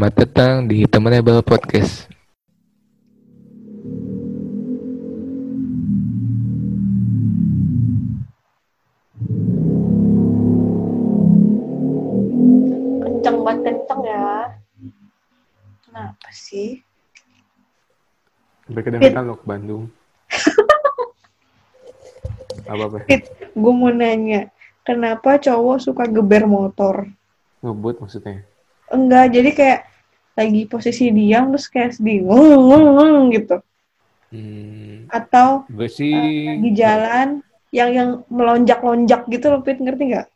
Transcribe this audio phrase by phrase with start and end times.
[0.00, 2.08] Selamat datang di Temenable Podcast.
[13.04, 14.56] Kenceng banget kenceng ya.
[15.84, 16.80] Kenapa sih?
[18.64, 19.92] Sampai kedengeran lo ke Bandung.
[22.72, 23.04] Apa apa?
[23.04, 24.48] Fit, gue mau nanya,
[24.80, 27.04] kenapa cowok suka geber motor?
[27.60, 28.48] Ngebut maksudnya?
[28.88, 29.89] Enggak, jadi kayak
[30.40, 32.24] lagi posisi diam terus kayak sedih,
[33.36, 33.56] gitu.
[34.32, 36.14] Hmm, Atau gue sih.
[36.64, 37.44] di jalan
[37.74, 40.26] yang yang melonjak-lonjak gitu loh, Fit, ngerti nggak?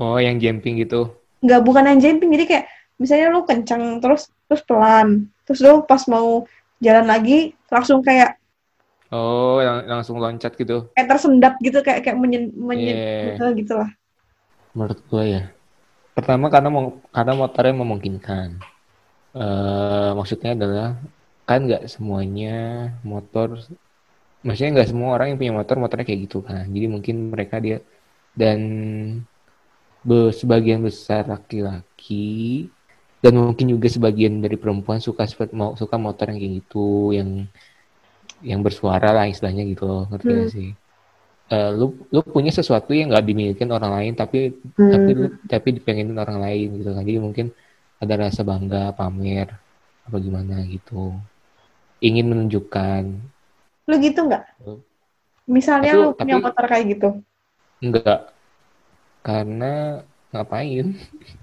[0.00, 1.12] Oh, yang jumping gitu.
[1.44, 2.64] Nggak, bukan yang jumping, jadi kayak
[2.96, 6.46] misalnya lu kencang terus terus pelan, terus lu pas mau
[6.80, 8.40] jalan lagi langsung kayak
[9.10, 10.86] Oh, yang langsung loncat gitu.
[10.94, 13.34] kayak tersendat gitu kayak kayak menyen, menyen Iya.
[13.34, 13.90] gitu, gitu lah.
[14.70, 15.42] Menurut gue ya.
[16.14, 18.62] Pertama karena mau karena motornya memungkinkan.
[19.38, 20.86] Eh, maksudnya adalah
[21.48, 22.46] kan nggak semuanya
[23.10, 23.48] motor,
[24.44, 26.64] maksudnya nggak semua orang yang punya motor motornya kayak gitu kan.
[26.74, 27.76] Jadi mungkin mereka dia
[28.40, 28.58] dan
[30.08, 32.24] be- sebagian besar laki-laki
[33.20, 37.28] dan mungkin juga sebagian dari perempuan suka seperti mau suka motor yang kayak gitu, yang
[38.50, 40.40] yang bersuara lah istilahnya gitu loh, ngerti Hmm.
[40.44, 40.68] gak sih?
[41.52, 44.38] Eh, lu lu punya sesuatu yang nggak dimiliki orang lain tapi
[44.92, 47.46] tapi lu tapi dipengenin orang lain gitu kan jadi mungkin
[48.00, 49.52] ada rasa bangga pamer
[50.02, 51.12] apa gimana gitu.
[52.00, 53.04] Ingin menunjukkan.
[53.86, 54.44] Lu gitu nggak?
[55.44, 57.08] Misalnya Tapi- lu punya tapi- motor kayak gitu.
[57.80, 58.32] enggak
[59.20, 60.96] karena ngapain?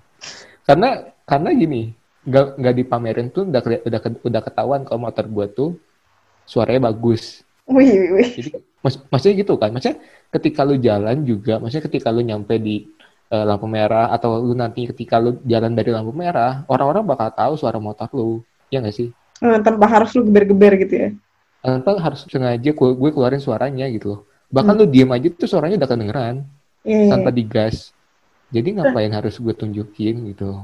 [0.68, 0.90] Karena
[1.24, 1.96] karena gini
[2.28, 5.80] nggak nggak dipamerin tuh udah udah udah ketahuan kalau motor gua tuh
[6.44, 7.40] suaranya bagus.
[7.64, 8.30] Wih, wih, wih.
[8.36, 8.50] jadi
[8.84, 9.72] mak- maksudnya gitu kan.
[9.72, 12.84] Maksudnya ketika lu jalan juga maksudnya ketika lu nyampe di
[13.32, 17.54] eh, lampu merah atau lu nanti ketika lu jalan dari lampu merah orang-orang bakal tahu
[17.60, 18.44] suara motor lu.
[18.68, 19.10] Ya nggak sih?
[19.44, 21.10] Eh, tanpa harus lu geber-geber gitu ya.
[21.58, 24.22] tanpa harus sengaja gue, gue keluarin suaranya gitu loh.
[24.48, 26.36] Bahkan lu diem aja tuh suaranya udah kedengeran.
[26.88, 27.12] Iya, iya.
[27.12, 27.92] tanpa digas.
[28.48, 30.64] Jadi ngapain harus gue tunjukin gitu?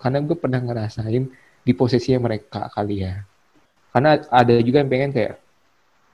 [0.00, 1.28] Karena gue pernah ngerasain
[1.60, 3.20] di posisinya mereka kali ya.
[3.92, 5.34] Karena ada juga yang pengen kayak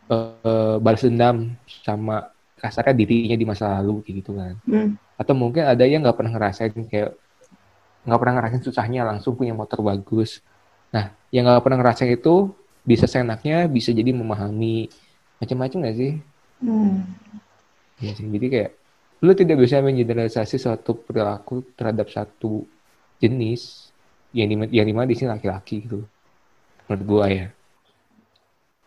[0.05, 1.55] eh balas dendam
[1.87, 2.29] sama
[2.59, 4.59] kasarnya dirinya di masa lalu gitu kan.
[4.67, 4.99] Hmm.
[5.21, 7.15] Atau mungkin ada yang nggak pernah ngerasain kayak
[8.05, 10.43] nggak pernah ngerasain susahnya langsung punya motor bagus
[10.95, 12.53] nah yang nggak pernah ngerasain itu
[12.85, 14.91] bisa seenaknya bisa jadi memahami
[15.41, 16.13] macam-macam nggak sih
[16.65, 17.05] Hmm.
[18.01, 18.71] Iya sih jadi kayak
[19.25, 22.65] lu tidak bisa mengeneralisasi suatu perilaku terhadap satu
[23.21, 23.93] jenis
[24.33, 26.01] yang di yang di mana di sini laki-laki gitu
[26.89, 27.49] menurut gua ya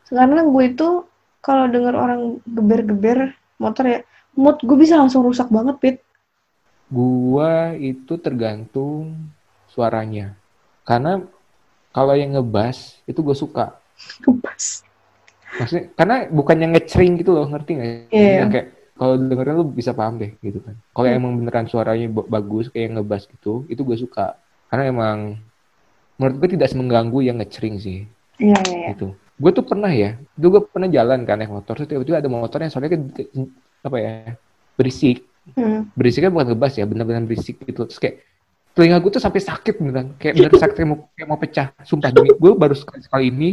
[0.07, 0.87] Sekarang gue itu
[1.43, 3.99] kalau denger orang geber-geber motor ya,
[4.39, 5.95] mood gue bisa langsung rusak banget, Pit.
[6.87, 9.15] Gua itu tergantung
[9.71, 10.33] suaranya.
[10.87, 11.19] Karena
[11.91, 13.75] kalau yang ngebas itu gue suka.
[14.23, 14.87] Kebas.
[15.57, 17.91] Maksudnya karena bukan yang ngecering gitu loh, ngerti nggak?
[18.13, 18.33] Iya.
[18.45, 20.75] Yang kayak kalau dengerin lu bisa paham deh gitu kan.
[20.93, 21.17] Kalau Hmm.
[21.17, 24.37] emang beneran suaranya ba- bagus kayak yang ngebas gitu, itu gue suka.
[24.69, 25.17] Karena emang
[26.17, 28.09] menurut gue tidak mengganggu yang ngecering sih
[28.41, 28.87] Iya, iya, iya.
[28.93, 29.13] gitu.
[29.37, 32.57] Gue tuh pernah ya, itu gue pernah jalan kan naik motor, terus tiba-tiba ada motor
[32.57, 33.29] yang soalnya ke-
[33.85, 34.13] apa ya
[34.73, 35.21] berisik,
[35.55, 35.87] Hmm.
[35.95, 37.87] berisiknya bukan ngebas ya, benar-benar berisik gitu.
[37.87, 38.15] Terus kayak
[38.75, 41.67] telinga gue tuh sampai sakit beneran, kayak bener sakit kayak mau, kayak mau pecah.
[41.81, 43.49] Sumpah demi gue baru sekali, sekali ini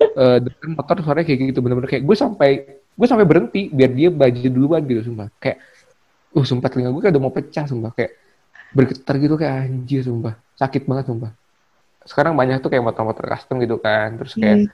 [0.00, 2.50] eh denger motor suaranya kayak gitu, bener-bener kayak gue sampai
[2.94, 5.28] gue sampai berhenti biar dia baju duluan gitu, sumpah.
[5.42, 5.58] Kayak,
[6.38, 8.12] uh sumpah telinga gue kayak udah mau pecah, sumpah kayak
[8.72, 11.30] bergetar gitu kayak anjir, sumpah sakit banget, sumpah.
[12.06, 14.70] Sekarang banyak tuh kayak motor-motor custom gitu kan, terus kayak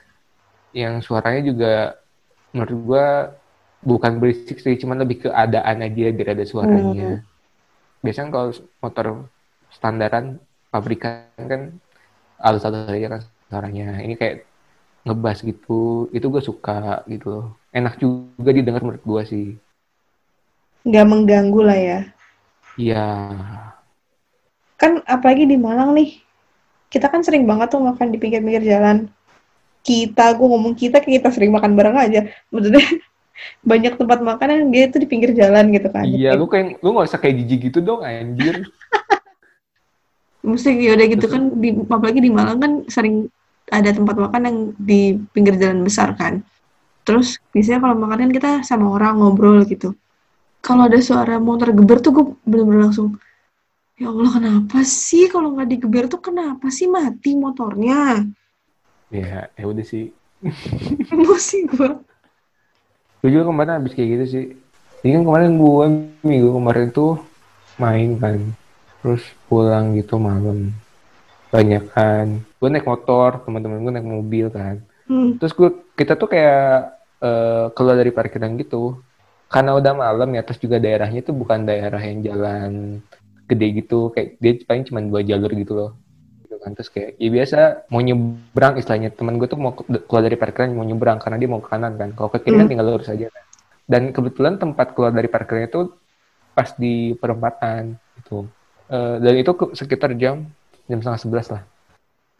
[0.71, 0.87] Iya.
[0.87, 1.73] yang suaranya juga
[2.55, 3.07] menurut gua
[3.81, 7.25] bukan berisik sih, cuman lebih ke adaan aja biar ada suaranya.
[8.01, 8.49] Biasanya kalau
[8.81, 9.05] motor
[9.73, 10.37] standaran
[10.69, 11.61] pabrikan kan
[12.41, 14.01] halus-halus aja kan suaranya.
[14.01, 14.45] Ini kayak
[15.05, 17.45] ngebas gitu, itu gue suka gitu loh.
[17.73, 19.57] Enak juga didengar menurut gua sih.
[20.85, 21.99] Nggak mengganggu lah ya.
[22.79, 23.05] Iya,
[24.81, 26.17] Kan apalagi di Malang nih,
[26.89, 29.13] kita kan sering banget tuh makan di pinggir-pinggir jalan.
[29.85, 32.25] Kita, gue ngomong kita, kita sering makan bareng aja.
[32.49, 32.81] Maksudnya
[33.65, 36.05] banyak tempat makan yang dia itu di pinggir jalan gitu kan.
[36.05, 38.61] iya lu kayak lu nggak usah kayak jijik gitu dong anjir.
[40.41, 43.29] Mesti yaudah gitu Terus- kan, di, apalagi di Malang kan sering
[43.69, 46.41] ada tempat makan yang di pinggir jalan besar kan.
[47.05, 49.93] Terus biasanya kalau makan kan kita sama orang ngobrol gitu.
[50.61, 53.17] Kalau ada suara motor geber tuh gue bener-bener langsung,
[53.97, 58.25] ya Allah kenapa sih kalau nggak digeber tuh kenapa sih mati motornya?
[59.09, 60.13] Ya, ya udah sih.
[61.13, 61.89] Emosi gue.
[63.21, 64.45] Gue juga kemarin habis kayak gitu sih.
[65.01, 65.85] Jadi kan kemarin gue
[66.21, 67.17] minggu kemarin tuh
[67.77, 68.39] main kan.
[69.01, 70.73] Terus pulang gitu malam.
[71.51, 74.79] banyak kan gue naik motor teman-teman gue naik mobil kan
[75.11, 75.35] Hmm.
[75.35, 75.67] terus gue
[75.99, 78.95] kita tuh kayak eh, keluar dari parkiran gitu
[79.51, 82.71] karena udah malam ya terus juga daerahnya tuh bukan daerah yang jalan
[83.43, 85.91] gede gitu kayak dia paling cuma dua jalur gitu loh
[86.61, 86.71] kan.
[86.77, 87.59] Terus kayak ya biasa
[87.89, 91.49] mau nyebrang istilahnya teman gue tuh mau ke- keluar dari parkiran mau nyebrang karena dia
[91.49, 92.09] mau ke kanan kan.
[92.13, 92.71] Kalau ke kiri kan Hmm.
[92.71, 93.43] tinggal lurus aja kan.
[93.89, 95.91] Dan kebetulan tempat keluar dari parkirannya tuh
[96.53, 98.45] pas di perempatan gitu.
[98.91, 100.45] Eh, dan itu ke- sekitar jam
[100.85, 101.63] jam setengah sebelas lah.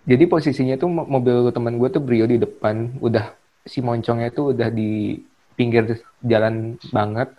[0.03, 3.31] Jadi posisinya tuh mo- mobil teman gue tuh Brio di depan udah
[3.63, 5.21] si moncongnya tuh udah di
[5.55, 7.31] pinggir jalan banget.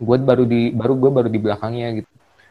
[0.00, 2.10] Gue baru di baru gue baru di belakangnya gitu.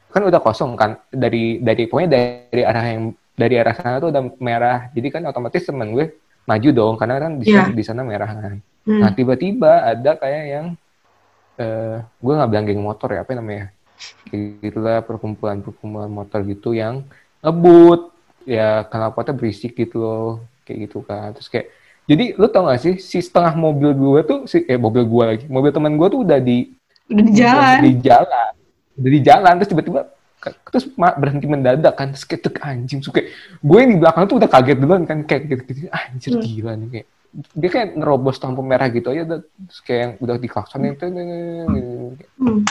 [0.09, 4.23] Kan udah kosong kan dari dari pokoknya dari arah yang dari arah sana tuh udah
[4.37, 6.05] merah jadi kan otomatis teman gue
[6.43, 7.75] maju dong karena kan di sana, Iya.
[7.75, 8.99] di sana merah kan Hmm.
[8.99, 10.65] nah tiba-tiba ada kayak yang
[11.55, 13.69] eh gue nggak bilang geng motor ya apa namanya
[14.31, 17.03] gitulah perkumpulan perkumpulan motor gitu yang
[17.39, 18.09] ngebut
[18.43, 20.31] ya knalpotnya berisik gitu loh
[20.63, 21.67] kayak gitu kan terus kayak
[22.07, 25.45] jadi lu tau gak sih si setengah mobil gue tuh si eh mobil gue lagi
[25.45, 26.71] mobil teman gue tuh udah di
[27.09, 27.77] Udah di jalan.
[27.77, 28.51] udah di jalan
[28.95, 30.01] udah di jalan terus tiba-tiba
[30.39, 33.03] terus berhenti mendadak kan terus kayak "Tek, anjing.
[33.03, 33.19] Suka
[33.59, 36.43] gue yang di belakang tuh udah kaget duluan kan kayak gitu, gitu anjir Hmm.
[36.43, 37.07] gila nih kayak.
[37.53, 42.63] Dia kayak nerobos lampu merah gitu aja udah- terus kayak yang udah diklaksonin tuh Hmm.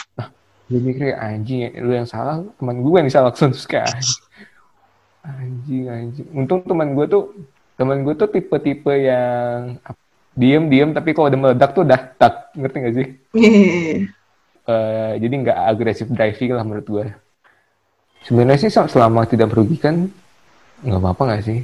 [0.69, 3.89] gue mikir kayak anjing ya, lu yang salah teman gue yang salah langsung terus kayak
[3.89, 4.21] anjing
[5.25, 6.27] anjing anjing.
[6.33, 7.25] Untung teman gue tuh
[7.77, 9.79] teman gue tuh tipe-tipe yang
[10.35, 13.09] diem diem tapi kalau udah meledak tuh udah tak ngerti gak sih.
[14.69, 17.05] Eh, jadi nggak agresif driving lah menurut gue
[18.27, 19.95] sebenarnya sih sel- selama tidak merugikan
[20.85, 21.59] nggak apa-apa nggak sih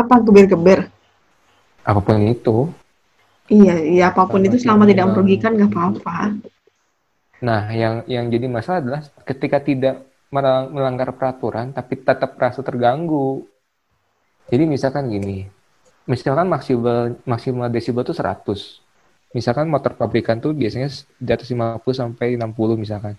[0.00, 0.80] Apa geber-geber?
[1.84, 2.56] apa pun itu
[3.56, 6.16] Iya, iya apa pun Selama itu selama tidak merugikan nggak apa-apa.
[7.46, 9.94] Nah, yang yang jadi masalah adalah ketika tidak
[10.76, 13.28] melanggar peraturan tapi tetap merasa terganggu.
[14.50, 15.46] Jadi misalkan gini,
[16.10, 18.82] misalkan maksimal maksimal desibel itu 100.
[19.36, 23.14] Misalkan motor pabrikan tuh biasanya di atas 50 sampai 60 misalkan.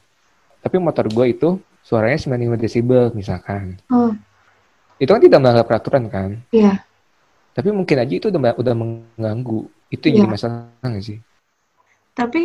[0.64, 1.50] Tapi motor gue itu
[1.82, 3.78] suaranya 95 desibel misalkan.
[3.90, 4.14] Oh,
[5.02, 6.38] Itu kan tidak melanggar peraturan kan?
[6.54, 6.86] iya.
[7.52, 9.68] Tapi mungkin aja itu udah udah mengganggu.
[9.92, 10.22] Itu yang Iya.
[10.24, 11.18] jadi masalah nggak sih?
[12.16, 12.42] Tapi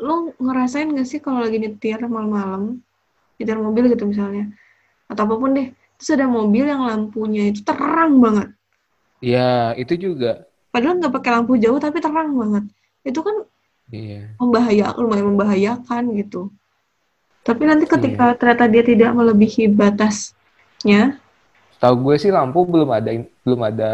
[0.00, 2.80] lo ngerasain gak sih kalau lagi nyetir malam-malam,
[3.36, 4.48] nyetir mobil gitu misalnya,
[5.08, 8.48] atau apa pun deh, terus ada mobil yang lampunya itu terang banget.
[9.20, 10.44] Ya, itu juga.
[10.72, 12.64] Padahal nggak pakai lampu jauh tapi terang banget.
[13.04, 13.44] Itu kan
[13.88, 14.36] Iya.
[14.36, 16.52] membahaya, lumayan membahayakan gitu.
[17.46, 21.02] Tapi nanti ketika ternyata dia tidak melebihi batasnya,
[21.82, 23.10] Tahu gue sih lampu belum ada
[23.44, 23.90] belum ada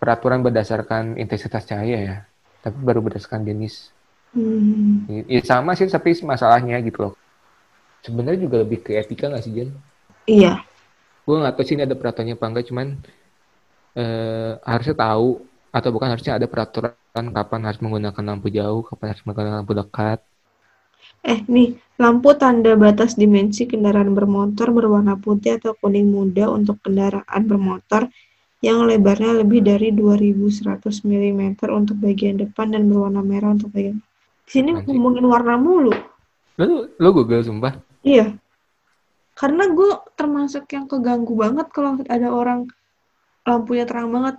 [0.00, 2.16] peraturan berdasarkan intensitas cahaya ya,
[2.64, 3.74] tapi baru berdasarkan jenis.
[4.34, 7.12] hmm, Ya, sama sih, tapi masalahnya gitu loh.
[8.06, 9.70] Sebenarnya juga lebih ke etika nggak sih Jen?
[10.26, 10.66] iya,
[11.26, 12.86] Gue nggak tahu sih ini ada peraturannya apa enggak, cuman
[13.98, 15.26] eh, harusnya tahu
[15.76, 20.18] atau bukan harusnya ada peraturan kapan harus menggunakan lampu jauh, kapan harus menggunakan lampu dekat.
[21.26, 27.42] Eh, nih, lampu tanda batas dimensi kendaraan bermotor berwarna putih atau kuning muda untuk kendaraan
[27.50, 28.06] bermotor
[28.62, 33.98] yang lebarnya lebih dari 2100 mm untuk bagian depan dan berwarna merah untuk bagian.
[34.46, 34.86] Di sini Anjing.
[34.86, 35.90] ngomongin warna mulu.
[36.62, 37.74] Lu lu Google sumpah.
[38.06, 38.38] Iya.
[39.34, 42.70] Karena gue termasuk yang keganggu banget kalau ada orang
[43.42, 44.38] lampunya terang banget.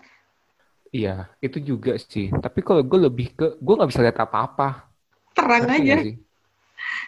[0.96, 2.32] Iya, itu juga sih.
[2.32, 4.88] Tapi kalau gue lebih ke, gue nggak bisa lihat apa-apa.
[5.36, 5.96] Terang Ngerti aja.
[6.08, 6.16] sih?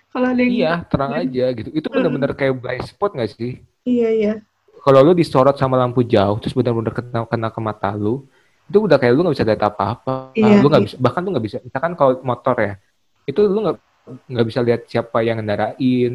[0.10, 1.70] Kalau ada yang Iya, terang aja gitu.
[1.70, 3.52] Itu benar-benar kayak blind spot nggak sih?
[3.86, 4.34] Iya, iya.
[4.80, 8.24] Kalau lu disorot sama lampu jauh, terus benar-benar kena, kena ke mata lu,
[8.72, 10.32] itu udah kayak lu nggak bisa lihat apa-apa.
[10.40, 10.88] Iya, lu nggak iya.
[10.88, 11.58] bisa, bahkan lu nggak bisa.
[11.62, 12.74] Misalkan kalau motor ya,
[13.28, 13.78] itu lu nggak
[14.32, 16.14] nggak bisa lihat siapa yang ngendarain.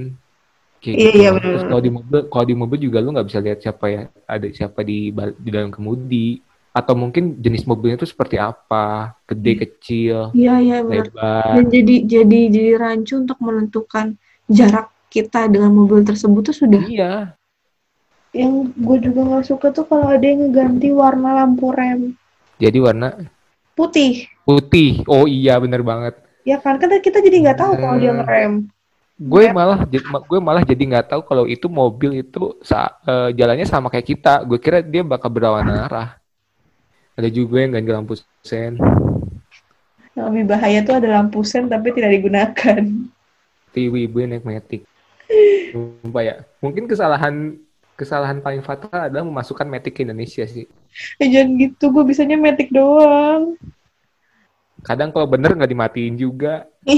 [0.82, 1.18] Kayak Iya, gitu.
[1.20, 4.00] iya, Terus kalau di mobil, kalau di mobil juga lu nggak bisa lihat siapa ya
[4.28, 5.12] ada siapa di
[5.44, 6.40] di dalam kemudi.
[6.74, 11.06] Atau mungkin jenis mobilnya itu seperti apa, gede, kecil, Iya, iya, benar.
[11.06, 11.54] lebar.
[11.54, 14.06] Dan jadi jadi jadi rancu untuk menentukan
[14.50, 17.38] jarak kita dengan mobil tersebut tuh sudah Iya,
[18.40, 18.52] yang
[18.86, 22.00] gue juga nggak suka tuh kalau ada yang ngeganti warna lampu rem
[22.58, 23.08] jadi warna
[23.78, 25.04] putih putih.
[25.08, 26.14] Oh iya, bener banget.
[26.44, 28.18] ya kan kan kita jadi nggak tahu kalau dia Hmm.
[28.20, 28.52] ngerem
[29.14, 29.54] gue Yep.
[29.54, 33.86] malah jadi gue malah jadi nggak tahu kalau itu mobil itu sa- eh, jalannya sama
[33.92, 36.18] kayak kita gue kira dia bakal berlawanan arah
[37.14, 38.78] ada juga yang ganti lampu sen.
[40.14, 42.82] Yang lebih bahaya tuh ada lampu sen tapi tidak digunakan.
[43.74, 44.82] Ibu-ibu yang naik metik
[45.74, 47.58] Sumpah ya mungkin kesalahan
[47.94, 50.66] kesalahan paling fatal adalah memasukkan metik ke Indonesia sih.
[51.18, 53.58] Eh, jangan gitu gue bisanya metik doang.
[54.82, 56.66] Kadang kalau bener nggak dimatiin juga.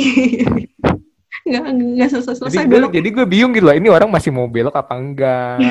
[1.46, 2.90] Nggak nggak selesai jadi selesai gue belok.
[2.90, 5.62] jadi gue bingung gitu loh ini orang masih mau belok apa enggak?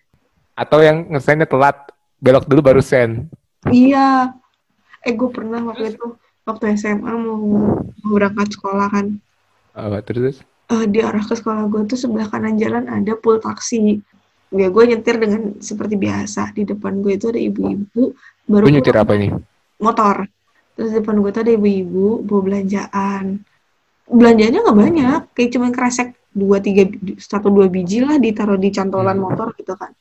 [0.62, 1.76] Atau yang ngesennya telat
[2.16, 3.28] belok dulu baru send.
[3.70, 4.34] Iya.
[5.02, 6.06] Eh gue pernah waktu itu
[6.42, 7.38] waktu SMA mau,
[7.84, 9.06] mau berangkat sekolah kan.
[9.72, 10.42] Apa terus?
[10.68, 14.00] Uh, di arah ke sekolah gue tuh sebelah kanan jalan ada pool taksi.
[14.48, 16.52] Ya gue nyetir dengan seperti biasa.
[16.52, 19.28] Di depan gue itu ada ibu-ibu baru Lu nyetir apa ini?
[19.78, 20.26] motor.
[20.74, 23.24] Terus di depan gue tuh ada ibu-ibu bawa belanjaan.
[24.08, 29.14] Belanjaannya nggak banyak, kayak cuma kresek dua tiga satu dua biji lah ditaruh di cantolan
[29.14, 29.24] Hmm.
[29.26, 29.92] motor gitu kan.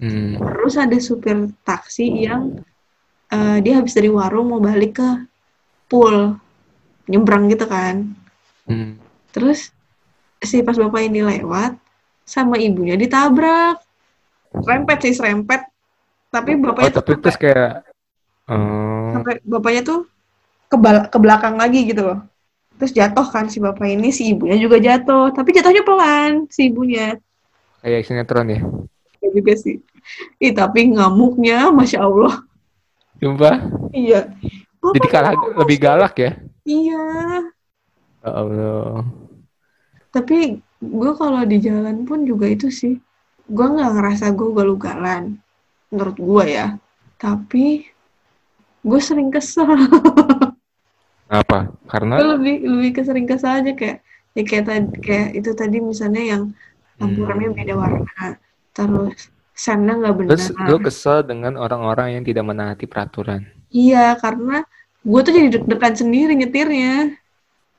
[0.00, 0.40] Hmm.
[0.40, 2.56] Terus ada supir taksi yang
[3.30, 5.08] eh, dia habis dari warung mau balik ke
[5.90, 6.38] pool
[7.10, 8.14] nyebrang gitu kan.
[8.66, 8.98] Hmm.
[9.34, 9.74] Terus
[10.42, 11.74] si pas bapak ini lewat
[12.26, 13.82] sama ibunya ditabrak.
[14.54, 15.66] Serempet sih serempet.
[16.30, 17.70] Tapi Oh, bapaknya tuh tapi terus kayak
[18.46, 20.00] eh, sampai bapaknya tuh
[20.70, 20.76] ke,
[21.10, 22.18] ke belakang lagi gitu loh.
[22.78, 25.34] Terus jatuh kan si bapak ini, si ibunya juga jatuh.
[25.34, 27.18] Tapi jatuhnya pelan si ibunya.
[27.80, 28.60] kayak sinetron ya.
[29.20, 29.80] Ya juga sih.
[30.40, 32.40] Ih, tapi ngamuknya, Masya Allah.
[33.20, 33.56] Sumpah.
[33.92, 34.32] Iya.
[34.80, 36.32] Bapak Jadi kalah lebih galak ya.
[36.64, 37.04] Iya.
[38.24, 39.04] Ya Allah.
[40.10, 42.96] Tapi gue kalau di jalan pun juga itu sih.
[43.44, 45.36] Gue nggak ngerasa gue galu-galan.
[45.92, 46.80] Menurut gue ya.
[47.20, 47.84] Tapi
[48.80, 49.68] gue sering kesel.
[51.30, 51.68] Apa?
[51.68, 54.00] gue Karena lebih lebih ke sering kesel aja kayak
[54.32, 56.42] ya kayak tadi kayak itu tadi misalnya yang
[56.96, 57.58] lampurannya Hmm.
[57.60, 58.26] beda warna.
[58.72, 59.28] Terus
[59.60, 60.30] sana nggak benar.
[60.32, 63.44] terus lu kesel dengan orang-orang yang tidak menaati peraturan.
[63.68, 64.64] Iya, karena
[65.00, 67.12] gue tuh jadi deg-degan sendiri nyetirnya.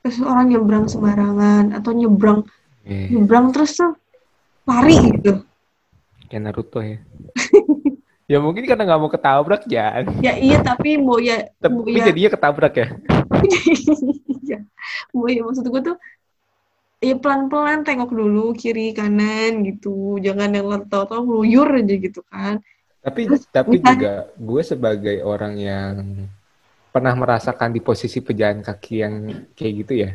[0.02, 2.46] Terus orang nyebrang sembarangan atau nyebrang
[2.82, 3.94] Eh, nyebrang terus tuh
[4.66, 5.42] lari gitu.
[6.26, 6.98] kayak Naruto ya.
[8.30, 10.02] ya mungkin karena nggak mau ketabrak ya.
[10.18, 12.86] Ya iya tapi mau ya mau Tapi ya jadinya ketabrak ya.
[14.42, 14.58] Iya.
[15.14, 15.96] mau ya maksud gue tuh
[17.02, 20.22] ya pelan-pelan tengok dulu kiri kanan gitu.
[20.22, 22.62] Jangan yang tahu-tahu ngeluyur aja gitu kan.
[23.02, 25.94] Tapi Terus tapi misalnya- juga gue sebagai orang yang
[26.94, 29.14] pernah merasakan di posisi pejalan kaki yang
[29.58, 30.10] kayak gitu ya.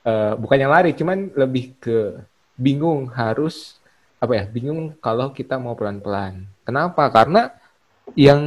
[0.00, 2.16] Eh bukannya lari, cuman lebih ke
[2.56, 3.76] bingung harus
[4.16, 4.44] apa ya?
[4.48, 6.48] Bingung kalau kita mau pelan-pelan.
[6.64, 7.12] Kenapa?
[7.12, 7.52] Karena
[8.16, 8.40] yang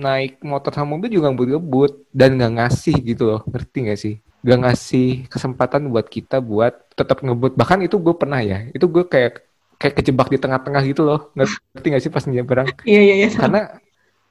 [0.00, 3.40] naik motor sama mobil juga ngebut-ngebut dan nggak ngasih gitu loh.
[3.44, 4.23] Ngerti nggak sih?
[4.44, 7.56] Nggak ngasih kesempatan buat kita buat tetap ngebut.
[7.56, 8.68] Bahkan itu gue pernah ya.
[8.76, 9.40] Itu gue kayak
[9.80, 11.32] kayak kejebak di tengah-tengah gitu loh.
[11.32, 12.68] Ngerti nggak sih pas nyebrang?
[12.84, 13.28] Iya iya iya.
[13.32, 13.60] karena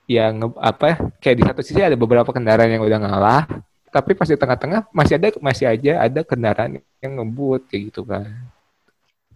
[0.06, 3.44] ya nge, apa ya, kayak di satu sisi ada beberapa kendaraan yang udah ngalah
[3.94, 8.26] tapi pas di tengah-tengah masih ada masih aja ada kendaraan yang ngebut kayak gitu kan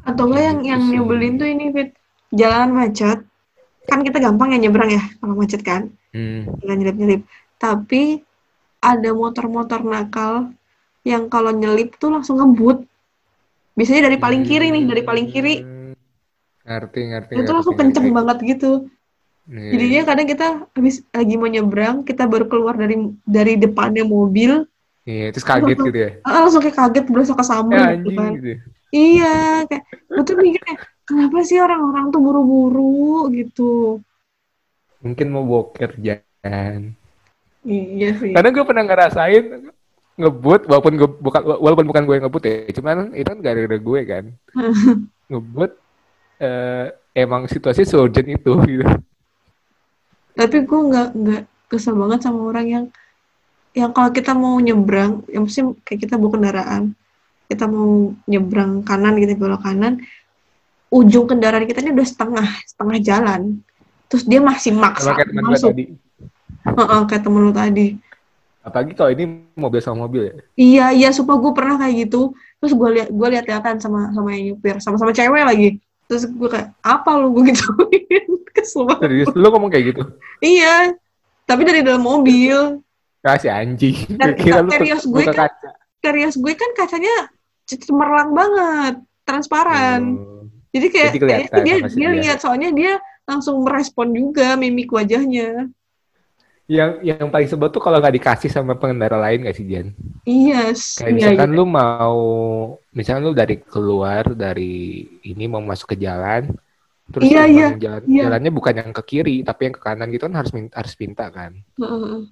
[0.01, 1.89] Atau enggak yang Gitu yang nyebelin tuh ini Fit.
[2.33, 3.19] Jalan macet.
[3.85, 5.93] Kan kita gampang ya nyebrang ya kalau macet kan.
[6.11, 6.63] hmm.
[6.65, 7.21] Nyelip-nyelip.
[7.61, 8.23] Tapi
[8.81, 10.56] ada motor-motor nakal
[11.07, 12.83] yang kalau nyelip tuh langsung ngebut.
[13.73, 15.55] Biasanya dari paling kiri nih, dari paling kiri.
[15.63, 15.75] Hmm.
[16.67, 17.87] ngerti ngerti Itu ngerti, langsung ngerti.
[17.95, 18.71] kenceng banget gitu.
[19.47, 19.71] Iya.
[19.71, 24.67] Jadinya kadang kita habis lagi mau nyebrang, kita baru keluar dari dari depannya mobil,
[25.07, 28.31] iya terus kaget gitu ya langsung kayak kaget berasa kesambet ya gitu kan.
[28.35, 28.47] gitu
[28.87, 34.03] Iya, kayak gue tuh mikirnya kenapa sih orang-orang tuh buru-buru gitu.
[34.99, 36.91] mungkin mau boker jangan
[37.63, 38.35] Iya sih.
[38.35, 39.43] karena gue pernah ngerasain
[40.17, 43.99] ngebut walaupun gue bukan walaupun bukan gue yang ngebut ya cuman itu kan gara-gara gue
[44.03, 44.23] kan.
[45.31, 45.71] Ngebut
[46.41, 48.85] eh, emang situasi urgent itu gitu.
[50.37, 52.85] Tapi gue nggak nggak kesel banget sama orang yang
[53.77, 56.83] yang kalau kita mau nyebrang, yang mesti kayak kita bawa kendaraan,
[57.45, 60.01] kita mau nyebrang kanan gitu belok kanan,
[60.89, 63.61] ujung kendaraan kita ini udah setengah setengah jalan,
[64.09, 65.93] terus dia masih maksa kayak masuk, tadi.
[66.65, 67.87] Heeh, kayak temen lu tadi.
[68.67, 72.73] Apalagi kalau ini mobil sama mobil ya Iya iya, supaya gue pernah kayak gitu, terus
[72.75, 75.69] gue lihat gue lihat-lihatan sama sama yang nyupir, sama-sama cewek lagi,
[76.05, 79.07] terus gue kayak apa lu gue gituin, kesel banget.
[79.07, 80.03] Serius, lu ngomong kayak gitu?
[80.43, 80.91] Iya,
[81.47, 82.83] tapi dari dalam mobil.
[83.23, 83.95] Kasih anjing.
[84.19, 85.69] Dan gue kan- kaca.
[85.97, 87.31] Karius gue kan kacanya
[87.65, 90.01] cemerlang banget, transparan.
[90.15, 90.45] Oh.
[90.71, 91.11] Jadi kayak
[91.51, 92.21] Jadi sama si dia dia.
[92.21, 92.93] lihat soalnya dia
[93.27, 95.67] langsung merespon juga mimik wajahnya.
[96.67, 99.87] Yang yang paling sebel tuh kalau nggak dikasih sama pengendara lain nggak sih Jan?
[100.27, 101.57] Iya, Kayak iya, misalkan iya.
[101.57, 102.19] lu mau,
[102.91, 106.51] misalnya lu dari keluar dari ini mau masuk ke jalan,
[107.13, 108.23] terus Iya, iya, jalan, iya.
[108.27, 111.25] jalannya bukan yang ke kiri tapi yang ke kanan gitu kan harus minta, harus minta
[111.31, 111.51] kan.
[111.79, 112.27] Heeh.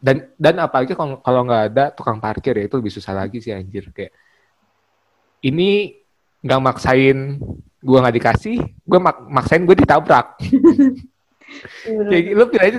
[0.00, 3.52] Dan dan apalagi kalau kalau nggak ada tukang parkir ya itu lebih susah lagi sih
[3.52, 4.12] anjir kayak
[5.44, 5.96] ini
[6.44, 7.36] nggak maksain
[7.80, 10.36] gua nggak dikasih, gua mak- maksain gue ditabrak.
[11.84, 12.78] kayak lu kira itu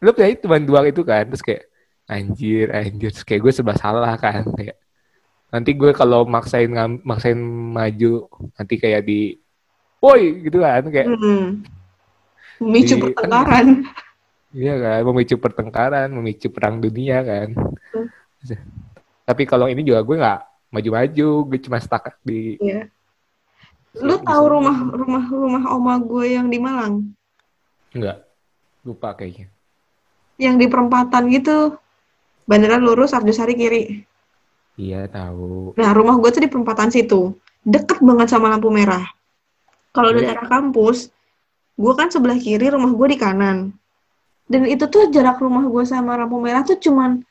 [0.00, 1.68] lu itu cuma dua itu kan terus kayak
[2.10, 4.76] anjir anjir terus kayak gue serba salah kan kayak
[5.50, 6.70] nanti gue kalau maksain
[7.02, 7.38] maksain
[7.74, 9.38] maju nanti kayak di
[9.98, 11.64] woi gitu kan kayak Hmm.
[12.60, 13.66] Memicu Di- pertengkaran.
[14.52, 17.56] Iya kan, memicu pertengkaran, memicu perang dunia kan.
[17.56, 18.08] Hmm.
[19.24, 22.60] Tapi kalau ini juga gue nggak maju-maju, gue cuma stuck di.
[22.60, 22.90] Iya.
[24.04, 27.14] Lu tahu rumah rumah rumah oma gue yang di Malang?
[27.90, 28.22] Enggak,
[28.86, 29.50] lupa kayaknya.
[30.38, 31.76] Yang di perempatan gitu.
[32.46, 33.82] Bandara lurus, Arjosari kiri.
[34.80, 35.76] Iya tahu.
[35.76, 37.36] Nah, rumah gue tuh di perempatan situ.
[37.62, 39.04] Deket banget sama lampu merah.
[39.90, 41.10] Kalau dari arah kampus,
[41.74, 43.74] gue kan sebelah kiri, rumah gue di kanan.
[44.50, 47.22] Dan itu tuh jarak rumah gue sama lampu merah tuh cuman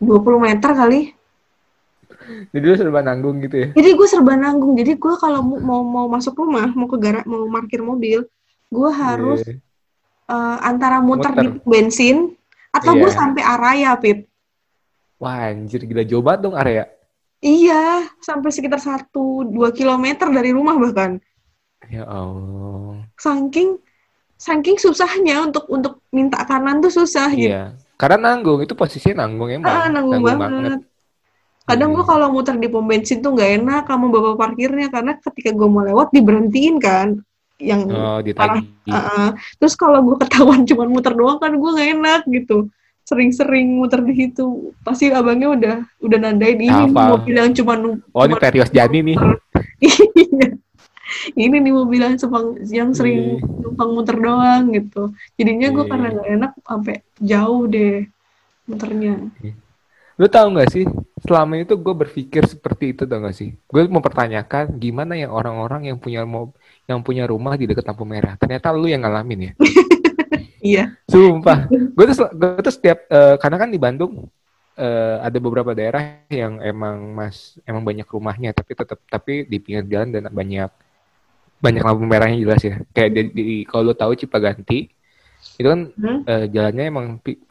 [0.00, 1.00] 20 meter kali.
[2.52, 3.68] Jadi lu serba nanggung gitu ya?
[3.72, 4.76] Jadi gue serba nanggung.
[4.76, 8.26] Jadi gue kalau mau mau masuk rumah, mau ke gara, mau parkir mobil,
[8.68, 9.71] gue harus Iya.
[10.28, 11.42] Eh, antara muter, Muter.
[11.42, 12.16] di bensin
[12.70, 13.18] atau gue Iya.
[13.18, 14.26] sampai Araya, Pip.
[15.16, 16.90] Wah anjir, gila jauh banget dong area.
[17.38, 21.18] Iya, sampai sekitar 1-2 kilometer dari rumah bahkan.
[21.90, 23.02] Ya Allah.
[23.18, 23.78] Saking
[24.38, 27.50] saking susahnya untuk untuk minta kanan tuh susah gitu.
[27.50, 27.74] Iya.
[27.98, 29.70] Karena nanggung, itu posisinya nanggung emang.
[29.70, 30.82] Ah, nanggung, banget.
[31.62, 32.10] Kadang gue Iya.
[32.10, 35.86] kalau muter di pom bensin tuh nggak enak kamu bawa parkirnya karena ketika gue mau
[35.86, 37.22] lewat diberhentiin kan.
[37.60, 38.62] Yang Oh, parah.
[38.88, 39.28] Ah, ah.
[39.60, 42.68] Terus kalau gue ketahuan cuma muter doang kan gue nggak enak gitu.
[43.02, 44.72] Sering-sering muter di situ.
[44.80, 47.18] Pasti abangnya udah udah nandain ini Hafal.
[47.18, 47.74] mobil yang cuma
[48.14, 49.18] Oh, ini Perios Jani nih.
[49.82, 50.48] Iya.
[51.36, 53.44] Ini nih mobil yang sepang, yang sering Iya.
[53.44, 55.12] numpang muter doang gitu.
[55.36, 55.90] Jadinya gue Iya.
[55.92, 58.08] karena nggak enak sampai jauh deh
[58.64, 59.14] muternya.
[60.16, 60.84] Lu tahu nggak sih,
[61.24, 63.56] selama itu gue berpikir seperti itu tau gak sih?
[63.66, 66.52] Gue mempertanyakan gimana ya orang-orang yang punya mob,
[66.86, 68.34] yang punya rumah di dekat lampu merah.
[68.36, 69.54] Ternyata lu yang ngalamin ya.
[70.62, 70.94] Iya.
[71.10, 71.66] Sumpah.
[71.66, 74.30] gue tuh, gue tuh setiap, eh, karena kan di Bandung
[74.78, 79.82] eh, ada beberapa daerah yang emang mas, emang banyak rumahnya, tapi tetap, tapi di pinggir
[79.90, 80.70] jalan dan banyak,
[81.58, 82.78] banyak lampu merahnya jelas ya.
[82.94, 84.86] Kayak di, di- kalau lu tahu Cipaganti,
[85.58, 86.22] itu kan Hmm?
[86.24, 87.06] eh, jalannya emang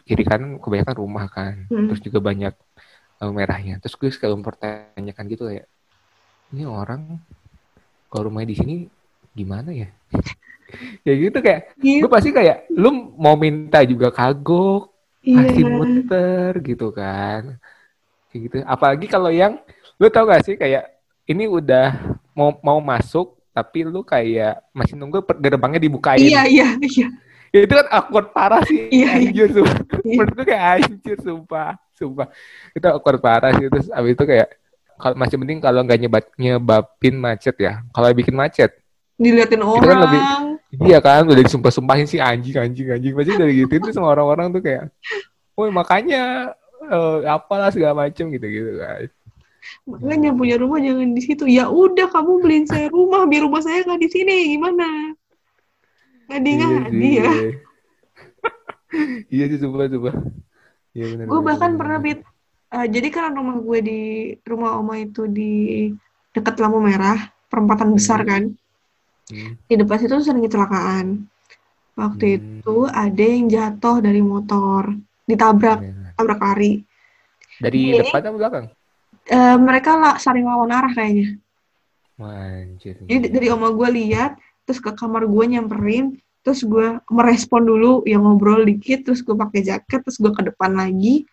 [0.07, 1.91] kiri kanan kebanyakan rumah kan Hmm.
[1.91, 2.55] terus juga banyak
[3.19, 5.67] lampu merahnya terus gue selalu mempertanyakan gitu kayak
[6.55, 7.19] ini orang
[8.07, 8.75] kalau rumahnya di sini
[9.31, 9.89] gimana ya
[11.07, 11.99] ya gitu kayak Iya.
[12.03, 14.91] gue pasti kayak lu mau minta juga kagok
[15.21, 15.37] Iya.
[15.37, 17.59] masih muter gitu kan
[18.29, 19.59] kayak gitu apalagi kalau yang
[19.95, 20.87] lu tau gak sih kayak
[21.25, 21.93] ini udah
[22.33, 27.07] mau mau masuk tapi lu kayak masih nunggu gerbangnya dibukain Iya, iya, iya.
[27.51, 29.27] Ya, itu kan awkward parah sih Iya, iya.
[29.29, 30.15] anjir sumpah Iya.
[30.17, 32.27] menurut gue kayak anjir sumpah sumpah
[32.71, 34.47] itu awkward parah sih terus abis itu kayak
[34.97, 35.99] kalau masih penting kalau nggak
[36.39, 38.80] nyebabin macet ya kalau bikin macet
[39.21, 39.99] Diliatin kan orang.
[40.01, 40.25] lebih-
[40.81, 44.61] iya kan udah disumpah-sumpahin sih anjing anjing anjing pasti dari gitu tuh sama orang-orang tuh
[44.61, 44.89] kayak
[45.53, 46.51] woi makanya
[46.83, 49.05] eh, apalah segala macem gitu gitu kan
[49.85, 51.45] Makanya punya rumah jangan di situ.
[51.45, 54.57] Ya udah kamu beliin saya rumah biar rumah saya nggak di sini.
[54.57, 55.13] Gimana?
[56.27, 57.31] Ngadi ngadi ya.
[59.29, 60.15] iya sih sumpah sumpah
[60.91, 62.19] iya benar Gue bahkan benar, pernah bit.
[62.71, 63.99] eh, jadi kan rumah gue di
[64.41, 65.87] rumah oma itu di
[66.31, 68.27] dekat lampu merah, perempatan besar Hmm.
[68.27, 68.43] kan.
[69.29, 71.29] Hmm, Di depan situ sering kecelakaan.
[71.93, 72.35] Waktu Hmm.
[72.39, 74.95] itu ada yang jatuh dari motor,
[75.27, 76.15] ditabrak, iya.
[76.17, 76.81] tabrak lari.
[77.61, 78.65] dari Ini- depan atau belakang
[79.29, 81.37] Eh, mereka lah saling lawan arah kayaknya.
[82.17, 87.61] Wah, anjir Jadi dari oma gue lihat, terus ke kamar gue nyamperin, terus gue merespon
[87.61, 91.29] dulu, ya ngobrol dikit, terus gue pakai jaket, terus gue ke depan lagi.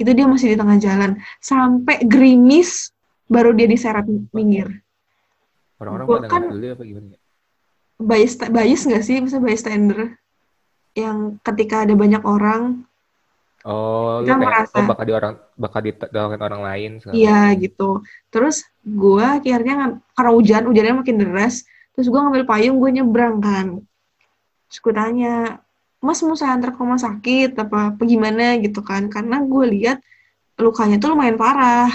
[0.00, 1.20] Itu dia masih di tengah jalan.
[1.44, 2.88] Sampai gerimis,
[3.28, 4.80] baru dia diseret minggir.
[5.80, 7.16] Orang-orang pada kan- peduli apa gimana
[7.94, 9.22] Bias, bias nggak sih?
[9.22, 10.18] Bisa bystander?
[10.98, 12.82] Yang ketika ada banyak orang,
[13.64, 18.04] Oh, lu Kita kayak merasa- oh, bakal di orang bakal ditolongin orang lain iya gitu.
[18.28, 21.64] Terus gue akhirnya, karena hujan, hujannya makin deras,
[21.96, 23.80] terus gue ngambil payung, gue nyebrang kan.
[24.68, 25.64] Terus gue tanya,
[26.04, 29.08] Mas mau saya antar ke rumah sakit apa, apa gimana gitu kan?
[29.08, 30.04] Karena gue lihat
[30.60, 31.88] lukanya tuh lumayan parah.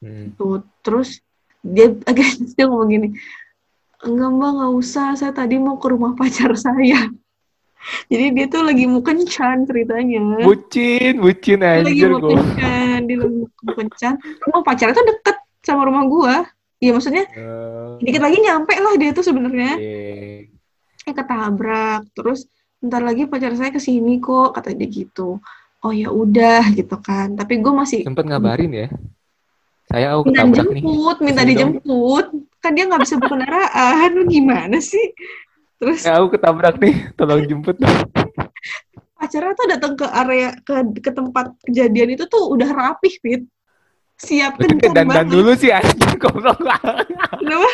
[0.00, 0.32] Hmm.
[0.40, 1.20] Tuh, terus
[1.74, 3.08] dia agak dia ngomong gini,
[4.02, 7.10] enggak mbak nggak usah, saya tadi mau ke rumah pacar saya.
[8.10, 10.42] Jadi dia tuh lagi mau kencan ceritanya.
[10.42, 12.30] Bucin, bucin Dia lagi mau gua.
[12.34, 14.12] kencan, dia lagi mau kencan.
[14.42, 16.34] Rumah pacarnya tuh deket sama rumah gua.
[16.76, 19.78] Iya maksudnya Eh, dikit lagi nyampe lah dia tuh sebenarnya.
[19.78, 20.50] iya.
[21.02, 22.50] Eh ketabrak, terus
[22.82, 25.38] ntar lagi pacar saya ke sini kok kata dia gitu.
[25.80, 27.32] Oh ya udah gitu kan.
[27.32, 28.88] Tapi gue masih Sempet ngabarin ya.
[29.96, 30.82] Saya aku minta ketabrak nih.
[30.84, 31.48] dijemput, minta dong.
[31.48, 32.26] dijemput.
[32.60, 35.06] Kan dia nggak bisa berkendaraan, gimana sih?
[35.80, 37.80] Terus Ya, aku ketabrak nih, tolong jemput.
[39.16, 43.42] pacarnya tuh datang ke area ke ke tempat kejadian itu tuh udah rapih, Fit.
[44.20, 45.32] Siap kan kencan dandan banget.
[45.32, 46.60] dulu sih anjing goblok.
[47.40, 47.70] Kenapa?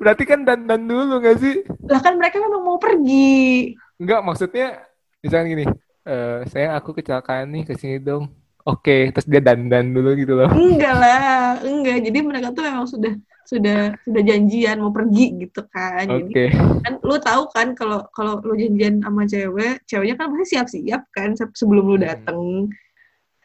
[0.00, 1.64] Berarti kan dandan dulu gak sih?
[1.84, 3.76] Lah kan mereka memang mau pergi.
[4.00, 4.80] Enggak, maksudnya
[5.20, 5.64] misalnya gini
[6.04, 8.28] uh, saya aku kecelakaan nih ke sini dong
[8.64, 10.50] oke terus dia dandan dulu gitu loh.
[10.50, 12.04] Enggak lah enggak.
[12.04, 16.08] Jadi mereka tuh memang sudah sudah sudah janjian mau pergi gitu kan.
[16.08, 16.48] Okay.
[16.48, 21.02] jadi kan lu tahu kan kalau kalau lu janjian sama cewek ceweknya kan pasti siap-siap
[21.12, 22.04] kan sebelum lu hmm.
[22.04, 22.42] dateng.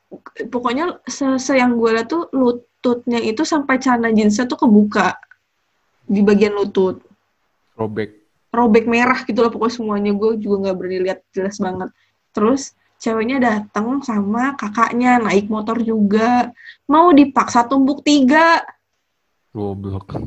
[0.10, 0.50] Hmm.
[0.50, 5.20] pokoknya se, -se yang gue lihat tuh lututnya itu sampai celana jeansnya tuh kebuka.
[6.10, 7.06] Di bagian lutut.
[7.78, 8.18] Robek.
[8.50, 10.12] Robek merah gitu loh pokoknya semuanya.
[10.18, 11.94] Gue juga nggak berani lihat jelas banget.
[12.34, 16.52] Terus ceweknya datang sama kakaknya naik motor juga.
[16.86, 18.60] Mau dipaksa tumbuk tiga.
[19.56, 20.20] Goblok.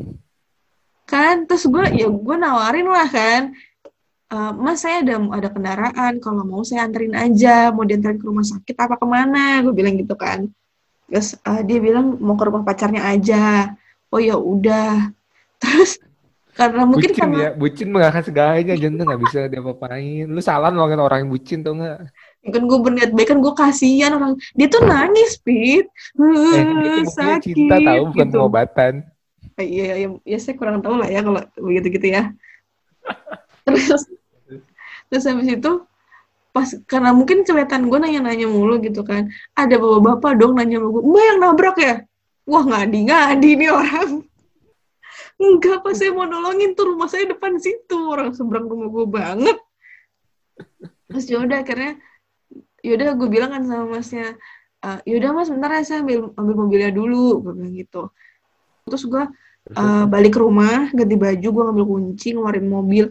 [1.05, 3.53] Kan terus gue ya gue nawarin lah kan.
[4.33, 6.13] E, mas saya ada ada kendaraan.
[6.19, 7.69] Kalau mau saya anterin aja.
[7.71, 9.61] Mau dianterin ke rumah sakit apa ke mana?
[9.61, 10.49] Gue bilang gitu kan.
[11.13, 13.77] Terus uh, dia bilang mau ke rumah pacarnya aja.
[14.09, 15.13] Oh ya udah.
[15.61, 16.01] Terus
[16.57, 18.75] karena mungkin bucin karena ya bucin mengakan segalanya.
[18.81, 20.25] Jangan nggak bisa diapa-apain.
[20.25, 22.09] Lu salah nolongin orang yang bucin tuh nggak
[22.43, 24.35] kan gue berniat baik kan gue kasihan orang.
[24.59, 25.87] Dia tuh nangis pit.
[26.19, 28.35] Uh, eh, itu sakit cinta tahu bukan gitu.
[28.35, 28.93] pengobatan.
[29.63, 32.35] Eh, iya ya, ya saya kurang tahu lah ya kalau begitu gitu ya.
[33.63, 34.11] Terus
[35.07, 35.73] terus habis itu
[36.51, 39.31] pas karena mungkin kelihatan gue nanya-nanya mulu gitu kan.
[39.55, 41.95] Ada bapak-bapak dong nanya sama gue mbak yang nabrak ya?
[42.43, 44.11] Wah ngadi ngadi nih orang.
[45.43, 47.99] Enggak pas saya mau nolongin tuh rumah saya depan situ.
[48.03, 49.59] Orang seberang rumah gue banget.
[51.07, 52.03] Terus yaudah akhirnya
[52.83, 54.35] yaudah gue bilang kan sama masnya
[54.83, 58.03] uh, yaudah mas bentar ya saya ambil ambil mobilnya dulu gue bilang gitu
[58.85, 59.25] terus gue
[59.79, 63.05] uh, balik ke rumah ganti baju gue ngambil kunci ngeluarin mobil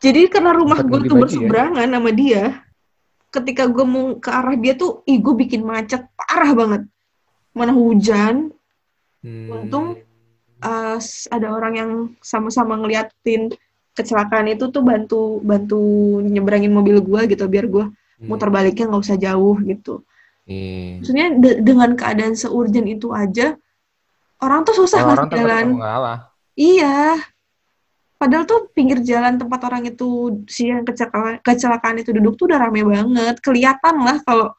[0.00, 1.20] jadi karena rumah gue tuh ya?
[1.28, 1.94] berseberangan ya?
[2.00, 2.44] sama dia
[3.30, 6.82] ketika gue mau ke arah dia tuh ih gue bikin macet parah banget
[7.52, 8.50] mana hujan
[9.20, 9.48] hmm.
[9.52, 10.00] untung
[10.64, 10.98] uh,
[11.30, 11.90] ada orang yang
[12.20, 13.52] sama-sama ngeliatin
[13.96, 15.80] kecelakaan itu tuh bantu bantu
[16.24, 17.86] nyebrangin mobil gue gitu biar gue.
[18.20, 20.04] Muter baliknya nggak usah jauh gitu.
[20.44, 21.00] Hmm.
[21.00, 23.56] Maksudnya de dengan keadaan seurgen itu aja
[24.40, 25.66] orang tuh susah orang jalan.
[26.56, 27.20] Iya.
[28.20, 32.60] Padahal tuh pinggir jalan tempat orang itu si yang kecelakaan, kecelakaan itu duduk tuh udah
[32.60, 33.40] rame banget.
[33.40, 34.52] Kelihatan lah kalau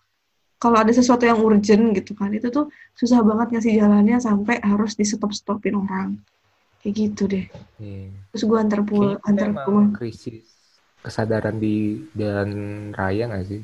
[0.58, 2.34] kalau ada sesuatu yang urgent gitu kan.
[2.34, 6.18] Itu tuh susah banget ngasih jalannya sampai harus di stop-stopin orang.
[6.82, 7.46] Kayak gitu deh.
[7.78, 8.10] Hmm.
[8.34, 9.94] Terus gue antar pulang, antar pulang.
[9.94, 10.51] Krisis
[11.06, 12.52] kesadaran di jalan
[12.96, 13.62] raya nggak sih?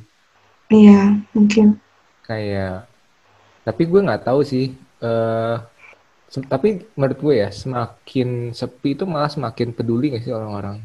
[0.67, 1.79] Iya, mungkin.
[2.27, 2.91] Kayak,
[3.63, 4.75] tapi gue nggak tahu sih.
[4.99, 5.61] Uh,
[6.51, 10.77] tapi menurut gue ya, semakin sepi itu malah semakin peduli nggak sih orang-orang?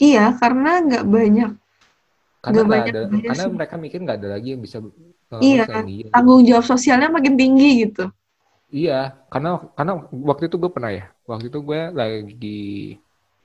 [0.00, 1.50] Iya, karena nggak banyak.
[2.40, 3.52] Karena gak banyak ada, karena sih.
[3.52, 4.78] mereka mikir nggak ada lagi yang bisa
[5.38, 5.62] Iya,
[6.10, 8.10] tanggung jawab sosialnya makin tinggi gitu.
[8.70, 11.04] Iya, karena karena waktu itu gue pernah ya.
[11.28, 12.58] Waktu itu gue lagi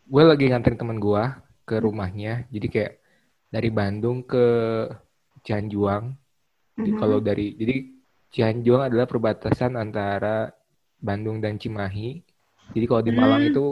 [0.06, 1.24] gue lagi nganterin teman gue
[1.66, 2.46] ke rumahnya.
[2.54, 2.94] Jadi kayak
[3.50, 4.46] dari Bandung ke
[5.42, 6.14] Cianjuang.
[6.78, 6.98] Mm-hmm.
[7.02, 7.76] Kalau dari jadi
[8.36, 10.54] Cianjuang adalah perbatasan antara
[11.02, 12.22] Bandung dan Cimahi.
[12.74, 13.50] Jadi kalau di Malang mm.
[13.54, 13.66] itu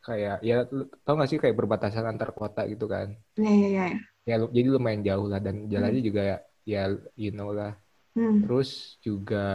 [0.00, 0.64] kayak ya
[1.04, 3.12] tau gak sih kayak perbatasan antar kota gitu kan?
[3.36, 3.86] Iya iya iya.
[4.28, 6.06] Ya jadi lumayan jauh lah dan jalannya mm.
[6.06, 6.22] juga
[6.64, 7.74] ya you know lah.
[8.14, 8.46] Mm.
[8.46, 9.46] Terus juga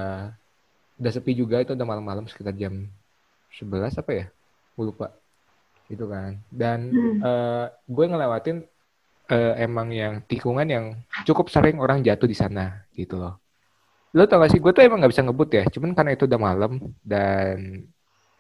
[0.96, 2.92] udah sepi juga itu udah malam-malam sekitar jam
[3.56, 4.26] 11 apa ya?
[4.76, 5.16] Gue lupa
[5.90, 6.42] gitu kan.
[6.50, 7.18] Dan hmm.
[7.22, 8.58] uh, gue ngelewatin
[9.30, 10.86] uh, emang yang tikungan yang
[11.26, 13.38] cukup sering orang jatuh di sana gitu loh.
[14.16, 15.64] Lo tau gak sih gue tuh emang nggak bisa ngebut ya.
[15.70, 16.72] Cuman karena itu udah malam
[17.04, 17.86] dan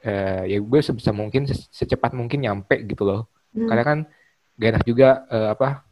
[0.05, 3.21] uh, ya gue sebisa mungkin secepat mungkin nyampe gitu loh.
[3.55, 3.71] Hmm.
[3.71, 3.97] karena kan
[4.59, 5.87] gak enak juga uh, apa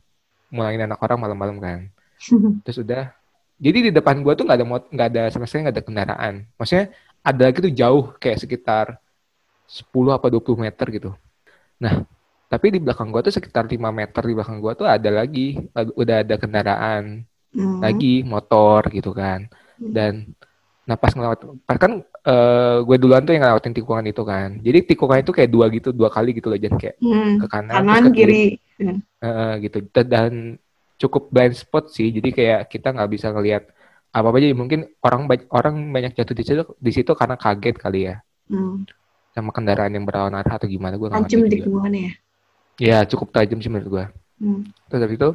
[0.52, 1.80] mulangin anak orang malam-malam kan.
[2.68, 3.16] Terus udah
[3.64, 6.34] jadi di depan gue tuh nggak ada nggak ada sama sekali nggak ada kendaraan.
[6.60, 6.92] Maksudnya
[7.24, 9.00] ada lagi tuh jauh kayak sekitar
[9.64, 11.12] 10 apa 20 meter gitu
[11.84, 12.08] Nah,
[12.48, 16.24] tapi di belakang gua tuh sekitar 5 meter di belakang gua tuh ada lagi udah
[16.24, 17.80] ada kendaraan mm.
[17.84, 19.52] lagi motor gitu kan.
[19.82, 19.92] Mm.
[19.92, 20.14] Dan
[20.84, 24.60] nah pas ngelawat pas kan uh, gue duluan tuh yang ngelewatin tikungan itu kan.
[24.60, 27.34] Jadi tikungan itu kayak dua gitu, dua kali gitu loh jadi kayak mm.
[27.40, 28.44] ke kanan, kanan ke kiri.
[28.76, 28.94] kiri.
[29.24, 29.78] Uh, gitu.
[29.96, 30.60] Dan
[31.00, 32.12] cukup blind spot sih.
[32.12, 33.64] Jadi kayak kita nggak bisa ngelihat
[34.14, 38.14] apa apa jadi mungkin orang orang banyak jatuh di situ di situ karena kaget kali
[38.14, 38.22] ya.
[38.52, 39.03] Mm
[39.34, 41.90] sama kendaraan yang berawan arah atau gimana gue nggak ngerti juga.
[41.90, 42.14] ya?
[42.78, 44.06] Ya cukup tajam sih menurut gue.
[44.42, 44.62] Hmm.
[44.90, 45.30] Terus habis itu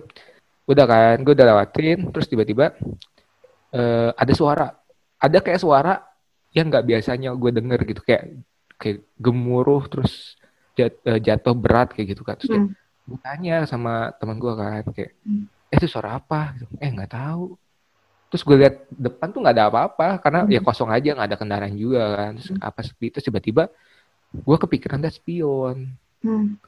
[0.69, 2.77] udah kan gue udah lewatin terus tiba-tiba
[3.73, 4.69] uh, ada suara
[5.17, 6.05] ada kayak suara
[6.53, 8.45] yang nggak biasanya gue denger gitu kayak
[8.77, 10.37] kayak gemuruh terus
[10.77, 12.77] jat, uh, jatuh berat kayak gitu kan terus hmm.
[13.09, 15.73] gue tanya sama teman gue kan kayak hmm.
[15.73, 17.57] eh itu suara apa eh nggak tahu
[18.29, 20.55] terus gue lihat depan tuh nggak ada apa-apa karena ya hmm.
[20.57, 22.61] ya kosong aja nggak ada kendaraan juga kan terus hmm.
[22.61, 23.73] apa sepi terus tiba-tiba
[24.29, 25.89] gue kepikiran ada spion
[26.21, 26.61] hmm.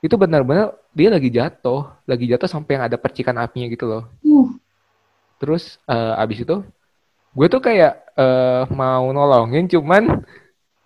[0.00, 4.04] itu benar-benar dia lagi jatuh, lagi jatuh sampai yang ada percikan apinya gitu loh.
[4.22, 4.46] Uh,
[5.42, 6.56] Terus eh, abis itu
[7.34, 10.22] gue tuh kayak eh, mau nolongin cuman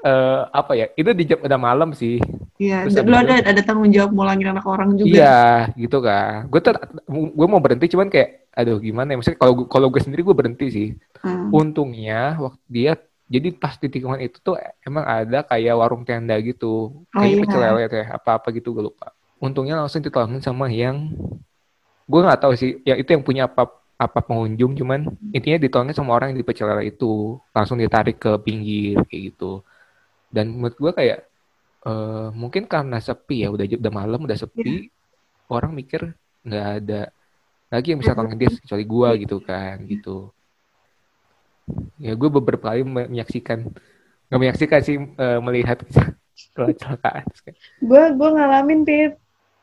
[0.04, 0.86] eh, apa ya?
[0.94, 2.18] Itu di jam udah malam sih.
[2.58, 2.86] iya.
[2.86, 5.10] Terus Lu ada ada tanggung jawab mulangin anak orang juga.
[5.10, 5.40] Iya,
[5.74, 6.46] gitu kan.
[6.50, 6.74] Gue tuh
[7.08, 9.16] gue mau berhenti cuman kayak aduh gimana ya?
[9.18, 10.88] Maksudnya kalau kalau gue sendiri gue berhenti sih.
[11.22, 11.50] Hmm.
[11.50, 12.92] Untungnya waktu dia
[13.28, 17.04] jadi pas di tikungan itu tuh emang ada kayak warung tenda gitu.
[17.12, 17.42] Oh, Kayaknya iya.
[17.44, 19.12] pecel lele ya, apa-apa gitu gue lupa.
[19.38, 21.12] Untungnya langsung ditolongin sama yang
[22.08, 26.16] gue nggak tahu sih, ya itu yang punya apa apa pengunjung cuman intinya ditolongin sama
[26.16, 29.60] orang yang di pecel lele itu langsung ditarik ke pinggir kayak gitu.
[30.28, 31.18] Dan menurut gue kayak
[31.84, 34.92] eh, mungkin karena sepi ya udah udah malam udah sepi
[35.48, 36.12] orang mikir
[36.44, 37.00] nggak ada
[37.68, 40.16] lagi yang bisa tolongin dia kecuali gue gitu kan gitu.
[42.00, 43.68] Ya gue beberapa kali menyaksikan
[44.28, 45.80] nggak menyaksikan sih eh, melihat
[46.56, 47.24] kecelakaan.
[47.80, 49.12] Gue gue ngalamin Pit.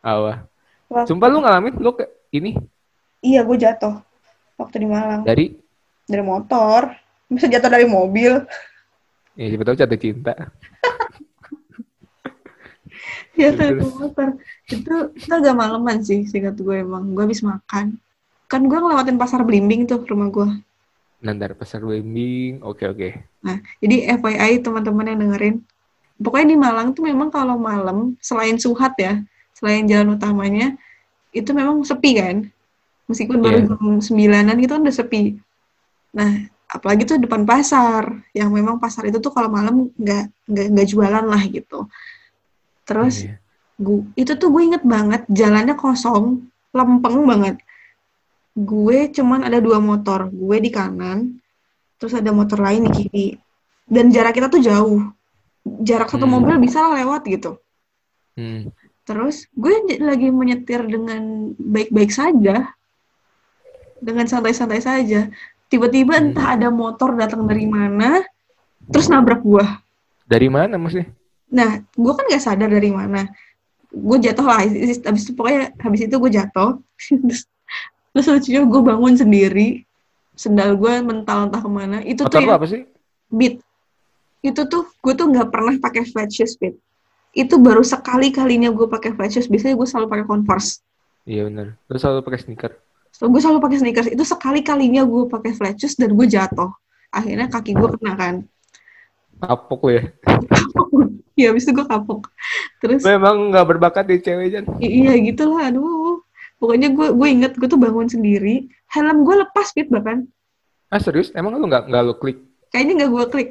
[0.06, 0.46] awal
[0.86, 1.74] Waktu- sumpah lu ngalamin?
[1.82, 2.54] Lu ke ini?
[3.26, 4.06] Iya gue jatuh
[4.54, 5.26] waktu di Malang.
[5.26, 5.58] Dari?
[6.06, 6.94] Dari motor.
[7.26, 8.38] Bisa jatuh dari mobil.
[9.36, 10.34] Ya siapa tahu jatuh cinta
[13.36, 13.84] Terus?
[14.00, 14.40] motor.
[14.66, 17.12] Itu itu agak maleman sih singkat gue emang.
[17.12, 18.00] Gue habis makan.
[18.48, 20.50] Kan gue ngelewatin pasar Blimbing tuh rumah gue.
[21.16, 23.10] nandar pasar Wembing oke oke
[23.42, 25.56] Nah, jadi FYI teman-teman yang dengerin,
[26.16, 30.78] pokoknya di Malang tuh memang kalau malam selain Suhat ya, selain jalan utamanya
[31.32, 32.38] itu memang sepi kan.
[33.10, 33.68] Meskipun baru Iya.
[33.74, 35.24] jam sembilanan gitu kan udah sepi.
[36.14, 40.88] Nah, apalagi tuh depan pasar, yang memang pasar itu tuh kalau malam nggak nggak nggak
[40.92, 41.88] jualan lah gitu.
[42.84, 43.40] Terus Iya.
[43.80, 46.44] gu- itu tuh gue inget banget jalannya kosong,
[46.76, 47.56] lempeng banget.
[48.56, 51.40] Gue cuman ada dua motor, gue di kanan,
[52.00, 53.28] terus ada motor lain di kiri.
[53.88, 55.02] Dan jarak kita tuh jauh.
[55.82, 56.40] Jarak satu Hmm.
[56.40, 57.58] mobil bisa lah lewat gitu.
[58.38, 58.70] Hmm.
[59.06, 62.74] Terus gue lagi menyetir dengan baik-baik saja.
[64.02, 65.30] Dengan santai-santai saja.
[65.66, 66.32] Tiba-tiba Hmm.
[66.32, 68.22] entah ada motor datang dari mana,
[68.86, 69.66] terus nabrak gue.
[70.26, 71.10] dari mana maksudnya
[71.46, 73.30] Nah, gue kan gak sadar dari mana.
[73.88, 76.82] Gue jatuh lah, habis itu pokoknya habis itu gue jatuh.
[77.24, 77.46] terus,
[78.12, 79.70] terus lucunya gue bangun sendiri.
[80.34, 82.02] Sendal gue mental entah ke mana.
[82.02, 82.82] Itu motor tuh yang apa sih
[83.30, 83.62] beat.
[84.42, 86.76] Itu tuh gue tuh nggak pernah pakai flat shoes, beat.
[87.32, 89.48] Itu baru sekali kalinya gue pakai flat shoes.
[89.48, 90.82] Biasanya gue selalu pakai Converse.
[91.24, 92.72] iya benar lu selalu pakai sneaker
[93.16, 94.12] So, gue selalu pakai sneakers.
[94.12, 96.68] Itu sekali kalinya gue pakai flat shoes dan gue jatuh.
[97.10, 98.36] Akhirnya kaki gue kena kan.
[99.36, 100.04] kapok ya?
[101.36, 102.32] Ya habis itu gue kapok.
[102.80, 104.64] Terus lu emang nggak berbakat di cewek Jan?
[104.80, 105.68] Iya gitulah.
[105.68, 106.24] Aduh.
[106.56, 108.72] Pokoknya gue gue inget gue tuh bangun sendiri.
[108.88, 110.24] Helm gue lepas fit bahkan.
[110.88, 111.36] Ah serius?
[111.36, 112.40] Emang lu nggak nggak lu klik?
[112.72, 113.50] Kayaknya nggak gue klik.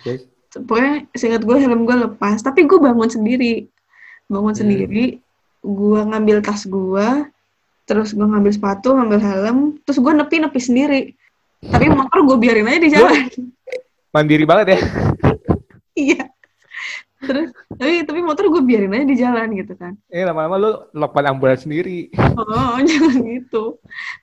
[0.00, 2.40] Guys pokoknya seingat gue helm gue lepas.
[2.40, 3.68] Tapi gue bangun sendiri.
[4.28, 4.60] Bangun Hmm.
[4.64, 5.20] sendiri.
[5.60, 7.06] Gue ngambil tas gue
[7.82, 11.02] terus gue ngambil sepatu ngambil helm terus gue nepi nepi sendiri.
[11.62, 13.26] Tapi motor gue biarin aja di jalan.
[14.12, 14.80] mandiri banget ya.
[15.92, 16.24] Iya.
[17.20, 19.92] Terus tapi tapi motor gue biarin aja di jalan gitu kan.
[20.08, 22.08] Eh lama-lama lu lopan ambulans sendiri.
[22.18, 23.76] Oh jangan gitu.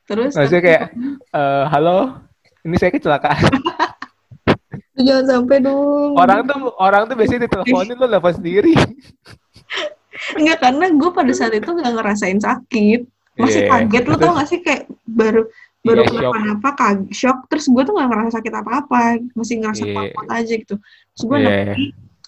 [0.09, 0.83] Terus Maksudnya kayak
[1.29, 2.25] eh, halo
[2.65, 3.39] ini saya kecelakaan.
[4.99, 6.11] Jangan sampai dong.
[6.19, 8.73] Orang tuh orang tuh biasanya diteleponin lu telepon sendiri.
[10.35, 13.07] Enggak, karena gue pada saat itu nggak ngerasain sakit.
[13.39, 15.41] Masih Iya, kaget, terus- tau gak sih kayak baru
[15.79, 16.15] baru Iya, shock.
[16.19, 20.11] kenapa-napa, kaget, shock, terus gue tuh nggak ngerasa sakit apa-apa, masih ngerasa Iya.
[20.11, 20.75] kuat aja gitu.
[21.15, 21.47] Terus gue Iya.
[21.47, 21.85] nepi,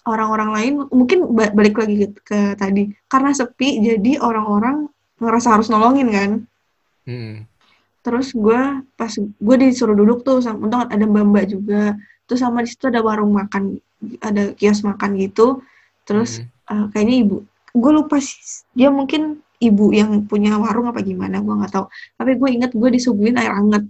[0.08, 4.88] orang-orang lain, mungkin ba- balik lagi ke, ke tadi, karena sepi, jadi orang-orang
[5.20, 6.30] ngerasa harus nolongin kan.
[7.04, 7.44] Hmm.
[8.02, 8.60] Terus gue
[8.96, 11.94] pas gue disuruh duduk tuh, sama, untung ada mbak-mbak juga,
[12.24, 13.76] terus sama di situ ada warung makan,
[14.24, 15.60] ada kios makan gitu,
[16.02, 16.72] terus Hmm.
[16.72, 17.36] eh, kayaknya ibu
[17.72, 18.36] gue lupa sih
[18.74, 22.88] dia mungkin ibu yang punya warung apa gimana gue nggak tahu tapi gue inget gue
[22.90, 23.86] disuguhin air hangat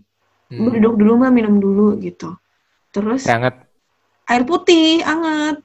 [0.53, 0.69] Hmm.
[0.69, 2.37] gue duduk dulu mah minum dulu gitu
[2.93, 3.57] terus Sangat
[4.29, 5.65] air putih hangat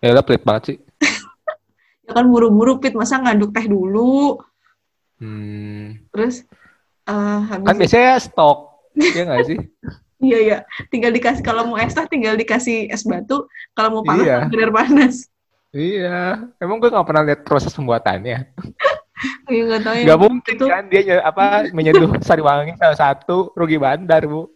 [0.00, 0.76] ya udah pelit banget sih.
[2.08, 4.40] ya kan buru-buru pit masa ngaduk teh dulu
[5.20, 6.00] Hmm.
[6.08, 6.48] terus
[7.04, 8.58] eh habis Kan biasanya stok,
[8.96, 9.58] ya nggak sih?
[10.24, 10.56] iya ya
[10.88, 13.44] tinggal dikasih kalau mau es teh tinggal dikasih es batu
[13.76, 14.38] kalau mau panas Iya.
[14.48, 15.28] bener panas
[15.74, 18.46] Iya, emang gue nggak pernah lihat proses pembuatannya.
[19.48, 20.04] ya nggak tahu ya.
[20.04, 24.48] Nggak mungkin itu kan dia apa menyeduh sari wangi salah satu rugi bandar bu.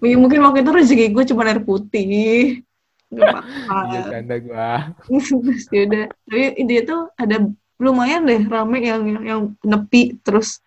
[0.00, 2.62] ya, mungkin waktu itu rezeki gue cuma air putih.
[3.08, 4.70] Nggak apa-apa Iya canda gue.
[5.06, 7.36] terus yaudah tapi intinya tuh ada
[7.76, 10.62] lumayan deh rame yang yang, yang nepi terus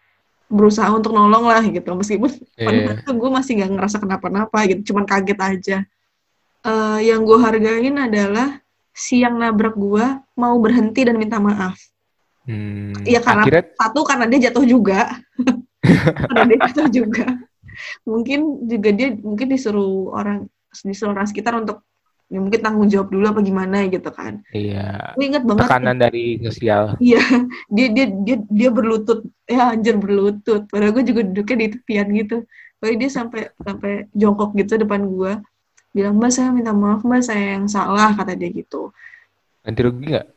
[0.47, 1.91] berusaha untuk nolong lah gitu.
[1.91, 2.85] Meskipun pada Iya.
[2.87, 4.93] saat itu gue masih nggak ngerasa kenapa-napa gitu.
[4.93, 5.77] Cuman kaget aja.
[6.63, 8.59] Eh, yang gue hargain adalah
[8.91, 11.77] si yang nabrak gue mau berhenti dan minta maaf
[12.47, 15.19] Hmm, Iya karena akhirnya satu karena dia jatuh juga,
[16.31, 17.25] karena dia jatuh juga.
[18.07, 18.39] Mungkin
[18.71, 20.47] juga dia mungkin disuruh orang
[20.87, 21.83] disuruh orang sekitar untuk
[22.27, 24.43] ya mungkin tanggung jawab dulu apa gimana gitu kan.
[24.51, 26.95] iya Gue inget banget tekanan dari sosial.
[26.99, 27.23] Iya,
[27.71, 30.67] dia dia dia dia berlutut, ya anjir berlutut.
[30.71, 32.37] Padahal gue juga duduknya di tepian gitu.
[32.77, 35.33] Tapi dia sampai sampai jongkok gitu depan gue,
[35.95, 38.93] bilang mbak saya minta maaf mbak saya yang salah kata dia gitu.
[39.65, 40.36] Ganti rugi nggak?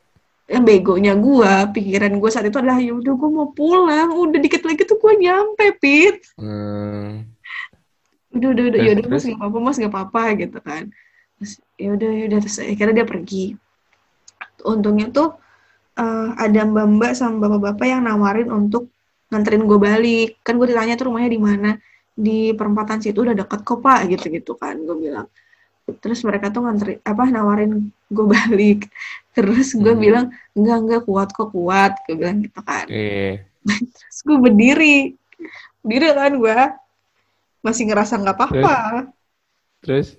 [0.51, 4.67] Yang begonya gue, pikiran gue saat itu adalah ya udah gue mau pulang, udah dikit
[4.67, 6.27] lagi tuh gue nyampe pit.
[6.35, 7.31] Hmm,
[8.35, 10.83] Udah udah udah, Terus, ya udah mas nggak apa-apa mas nggak apa-apa gitu kan.
[11.39, 13.45] Terus ya udah ya udah terus akhirnya dia pergi.
[14.67, 15.29] Untungnya tuh
[15.99, 18.91] eh, ada mbak-mbak sama bapak-bapak yang nawarin untuk
[19.31, 20.29] nganterin gue balik.
[20.43, 21.71] Kan gue ditanya tuh rumahnya di mana.
[22.15, 24.79] Di perempatan situ udah deket kok pak, gitu-gitu kan.
[24.83, 25.27] Gue bilang.
[25.99, 27.73] Terus mereka tuh nganterin, apa, nawarin
[28.07, 28.87] gue balik.
[29.35, 30.03] Terus gue Hmm.
[30.03, 31.99] bilang, enggak, enggak, kuat kok, kuat.
[32.07, 32.87] Gue bilang gitu kan.
[32.87, 33.43] iya.
[33.99, 34.99] Terus gue berdiri.
[35.83, 36.59] Berdiri kan gue.
[37.61, 38.79] Masih ngerasa nggak apa-apa.
[39.83, 40.17] Terus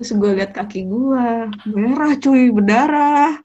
[0.00, 1.28] Terus gue lihat kaki gue,
[1.68, 3.36] merah cuy, berdarah.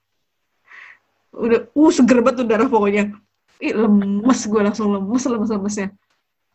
[1.35, 3.11] Udah, uh seger banget tuh darah pokoknya.
[3.59, 5.87] Ih, lemes gue langsung lemes, lemes, lemesnya.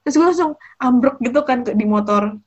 [0.00, 2.40] Terus gue langsung ambruk gitu kan ke- di motor.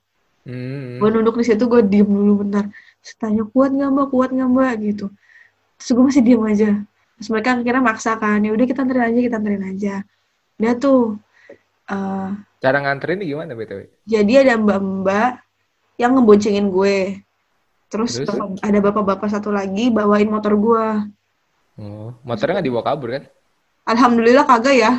[0.47, 2.67] Hmm, Gue nunduk di situ, gue diem dulu bentar.
[3.03, 5.05] Terus tanya, kuat nggak mbak, kuat nggak mbak, gitu.
[5.79, 6.71] Terus gue masih diem aja.
[7.19, 9.95] Terus mereka akhirnya maksa kan, ya udah kita anterin aja, kita anterin aja.
[10.59, 11.17] Dia tuh,
[11.91, 12.29] eh,
[12.63, 13.91] cara nganterin ini gimana btw?
[14.07, 15.43] jadi ada mbak-mbak
[15.99, 17.19] yang ngeboncengin gue.
[17.91, 18.27] Terus, Terus?
[18.31, 20.85] bapak- ada bapak-bapak satu lagi bawain motor gue.
[21.77, 23.23] Oh, motornya nggak dibawa kabur kan?
[23.85, 24.91] Alhamdulillah kagak ya.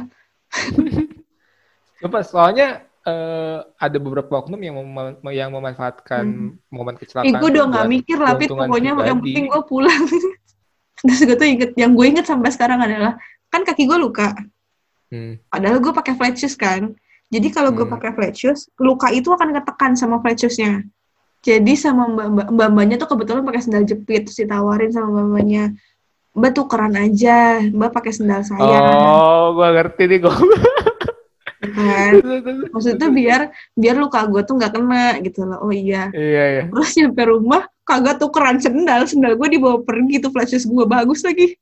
[2.05, 6.25] Coba soalnya eh, ada beberapa oknum yang mem- yang memanfaatkan
[6.69, 7.29] momen kecelakaan.
[7.29, 8.49] Ih, gue udah nggak mikir lah, Pit.
[8.49, 9.21] keuntungan Pokoknya yang pribadi.
[9.29, 10.03] penting gue pulang.
[11.05, 13.21] Terus gue tuh inget, yang gue inget sampai sekarang adalah,
[13.53, 14.33] kan kaki gue luka.
[15.13, 15.37] Hmm.
[15.53, 16.97] Padahal gue pakai flat shoes kan.
[17.29, 17.95] Jadi kalau gue Hmm.
[17.95, 20.81] pakai flat shoes, luka itu akan ketekan sama flat shoesnya.
[21.45, 25.77] Jadi sama mbak-mbak, mbak-mbaknya tuh kebetulan pakai sendal jepit, terus ditawarin sama mbak-mbaknya,
[26.35, 28.59] Mbak tukeran aja, Mbak pakai sendal saya.
[28.67, 30.35] Oh, gue ngerti nih gue.
[31.75, 32.13] kan.
[32.71, 33.41] Maksudnya biar
[33.75, 35.59] biar luka gue tuh nggak kena gitu loh.
[35.61, 36.09] Oh iya.
[36.11, 36.63] Iya, iya.
[36.71, 41.21] Terus nyampe rumah kagak tukeran sendal, sendal gue dibawa pergi tuh flash shoes gue bagus
[41.21, 41.59] lagi.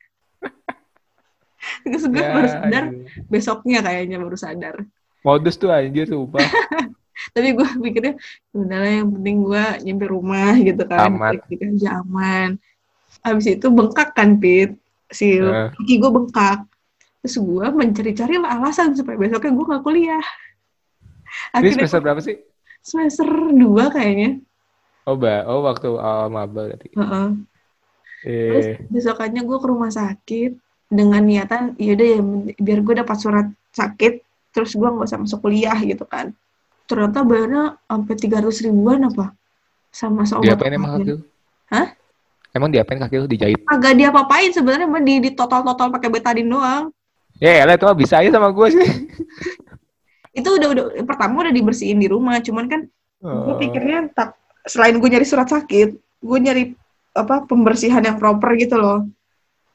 [1.82, 3.26] Terus gue Ya, baru sadar anjing.
[3.26, 4.74] besoknya kayaknya baru sadar.
[5.22, 6.42] Modus tuh anjir sumpah.
[7.34, 8.14] Tapi gue pikirnya
[8.50, 11.06] udahlah yang penting gue nyampe rumah gitu kan.
[11.06, 11.38] Aman.
[11.38, 12.58] Aja aman.
[13.22, 14.74] Habis itu bengkak kan Pit.
[15.06, 15.70] Si Eh.
[15.70, 16.66] kaki gue bengkak.
[17.22, 20.24] Terus gue mencari-cari lah alasan supaya besoknya gue gak kuliah.
[21.54, 22.36] Ini Akhirnya semester berapa sih?
[22.82, 24.42] semester 2 kayaknya.
[25.06, 26.90] Oh, ba oh waktu awal maba berarti.
[26.98, 27.28] Heeh.
[28.22, 30.50] Terus Eh, besokannya gue ke rumah sakit
[30.92, 32.20] dengan niatan yaudah ya
[32.60, 36.30] biar gue dapat surat sakit terus gue nggak usah masuk kuliah gitu kan
[36.84, 39.32] ternyata bayarnya sampai tiga ratus ribuan apa
[39.88, 41.18] sama seobat diapain emang kaki lu?
[41.72, 41.96] Hah?
[42.52, 43.26] Emang diapain kaki lu?
[43.26, 43.58] Dijahit?
[43.64, 46.92] agak dia apain sebenarnya mah di, di total total pakai betadin doang
[47.42, 48.88] Ya, elah itu mah bisa aja sama gue sih.
[50.32, 52.80] itu udah udah pertama udah dibersihin di rumah cuman kan
[53.20, 53.54] gue Oh.
[53.54, 56.72] pikirnya tak selain gue nyari surat sakit gue nyari
[57.12, 59.04] apa pembersihan yang proper gitu loh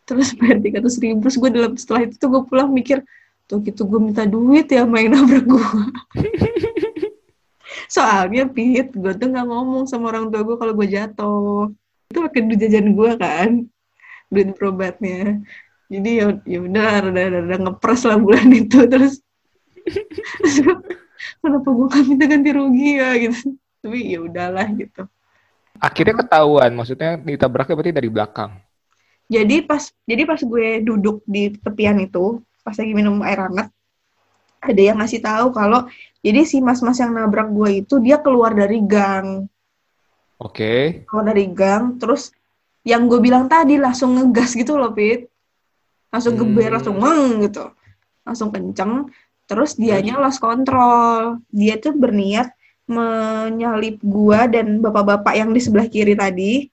[0.03, 3.05] terus bayar tiga ratus ribu terus gue dalam setelah itu tuh gue pulang mikir
[3.45, 5.67] tuh gitu gue minta duit ya main nabrak gue
[7.93, 11.71] soalnya pit gue tuh nggak ngomong sama orang tua gue kalau gue jatuh
[12.09, 13.49] itu pakai duit jajan gue kan
[14.27, 15.39] duit berobatnya
[15.87, 19.23] jadi ya ya udah rada rada ngepres lah bulan itu terus
[21.41, 25.03] kenapa gue gak minta ganti rugi ya gitu tapi ya udahlah gitu
[25.77, 28.49] Akhirnya ketahuan, maksudnya ditabraknya berarti dari belakang.
[29.27, 33.67] jadi pas jadi pas gue duduk di tepian itu pas lagi minum air hangat
[34.63, 35.85] ada yang ngasih tahu kalau
[36.23, 39.45] jadi si mas-mas yang nabrak gue itu dia keluar dari gang
[40.39, 41.03] Oke.
[41.07, 42.31] keluar dari gang terus
[42.87, 45.27] yang gue bilang tadi langsung ngegas gitu loh Pit
[46.09, 46.75] langsung geber Hmm.
[46.79, 47.65] langsung ngeng gitu
[48.23, 48.93] langsung kenceng
[49.47, 52.51] terus dianya lost control dia tuh berniat
[52.87, 56.67] menyalip gua dan bapak-bapak yang di sebelah kiri tadi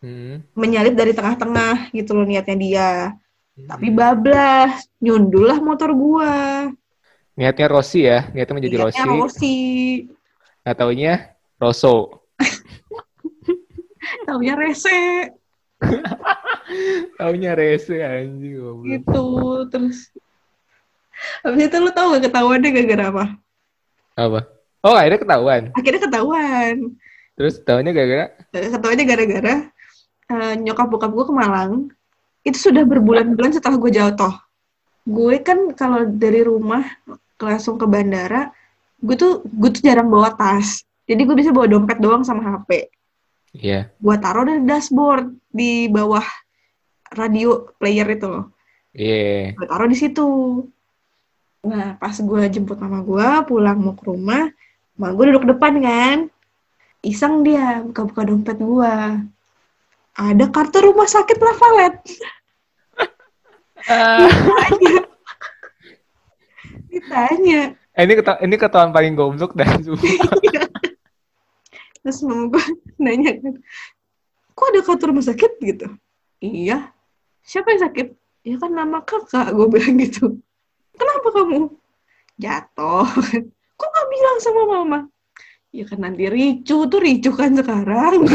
[0.00, 0.40] Hmm.
[0.56, 2.90] menyalip dari tengah-tengah gitu loh niatnya dia
[3.68, 3.98] tapi Hmm.
[4.00, 6.72] bablas nyundul lah motor gua
[7.36, 9.16] Niatnya Rossi ya, niatnya menjadi niatnya Rossi.
[9.16, 9.56] Rossi
[10.60, 11.14] Nggak taunya
[11.56, 11.96] Rosso.
[14.26, 15.32] taunya rese
[17.14, 18.54] Taunya Rese anjing.
[18.56, 18.84] goblok.
[18.86, 19.24] gitu
[19.68, 19.98] terus
[21.42, 23.24] habis itu lu tau gak ketahuannya gara-gara apa
[24.16, 24.40] Apa?
[24.80, 25.62] Oh, akhirnya ketahuan.
[25.72, 26.76] akhirnya ketahuan
[27.36, 29.54] Terus tahunya gara-gara ketahuannya gara-gara
[30.26, 31.72] eh, nyokap bokap gue ke Malang
[32.40, 34.34] itu sudah berbulan-bulan setelah gue jatuh
[35.04, 36.84] gue kan kalau dari rumah
[37.36, 38.48] langsung ke bandara
[39.00, 42.88] gue tuh gue tuh jarang bawa tas jadi gue bisa bawa dompet doang sama HP
[43.50, 43.90] Iya.
[43.90, 46.22] gue taruh di dashboard di bawah
[47.10, 48.46] radio player itu loh.
[48.90, 49.54] Iya.
[49.54, 50.28] gue taruh di situ.
[51.66, 54.50] Nah pas gue jemput mama gue pulang mau ke rumah
[54.98, 56.18] mama gue duduk depan kan.
[57.00, 58.94] Iseng dia buka-buka dompet gue
[60.20, 61.94] ada kartu rumah sakit Lavalet.
[63.80, 64.96] Ditanya
[66.92, 67.60] ditanya.
[67.94, 70.02] Eh, ini keta ini ketahuan paling goblok dan sumpah.
[72.00, 72.64] terus mama gue
[72.96, 73.36] nanya
[74.56, 75.52] kok ada kartu rumah sakit?
[75.62, 75.86] Gitu.
[76.40, 76.90] Iya
[77.42, 78.08] siapa yang sakit?
[78.40, 80.40] Ya kan nama kakak gue bilang gitu.
[80.96, 81.68] Kenapa kamu?
[82.36, 83.08] Jatuh.
[83.78, 84.98] Kok gak bilang sama mama?
[85.70, 88.26] Ya kan nanti ricu tuh ricu kan sekarang.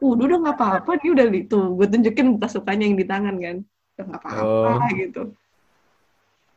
[0.00, 3.56] Udah udah nggak apa-apa dia udah itu gue tunjukin bekas lukanya yang di tangan kan.
[3.94, 4.88] Udah nggak apa-apa Oh.
[4.96, 5.22] gitu.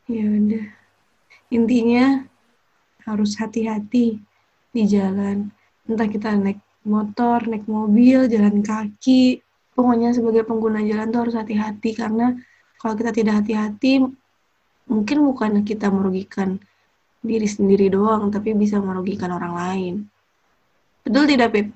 [0.08, 0.64] Ya udah.
[1.52, 2.24] Intinya
[3.04, 4.20] harus hati-hati
[4.72, 5.52] di jalan.
[5.84, 6.58] Entah kita naik
[6.88, 9.44] motor naik mobil jalan kaki
[9.78, 12.34] pokoknya sebagai pengguna jalan tuh harus hati-hati karena
[12.82, 14.02] kalau kita tidak hati-hati
[14.90, 16.58] mungkin bukan kita merugikan
[17.22, 19.94] diri sendiri doang tapi bisa merugikan orang lain
[21.06, 21.68] betul tidak Pit?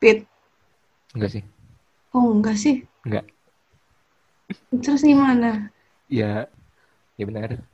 [0.00, 0.18] Pit
[1.12, 1.42] Enggak sih.
[2.16, 3.24] oh enggak sih Enggak.
[4.80, 5.68] terus gimana
[6.06, 6.46] Ya,
[7.18, 7.50] ya benar.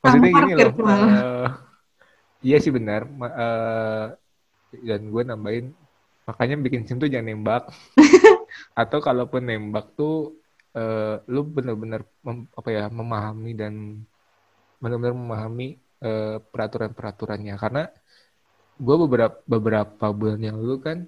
[0.00, 0.72] Maksudnya Tanpa gini loh.
[0.78, 1.48] eh,
[2.40, 3.02] iya sih benar.
[3.10, 4.06] Eh,
[4.86, 5.66] dan gue nambahin
[6.30, 7.66] makanya bikin sim tuh jangan nembak.
[8.80, 10.38] Atau kalaupun nembak tuh
[10.70, 12.06] eh, lu bener-bener
[12.54, 13.74] apa ya memahami dan
[14.78, 15.68] benar-benar memahami
[16.00, 17.90] eh, peraturan-peraturannya karena
[18.80, 20.98] gue beberapa beberapa bulan yang lalu kan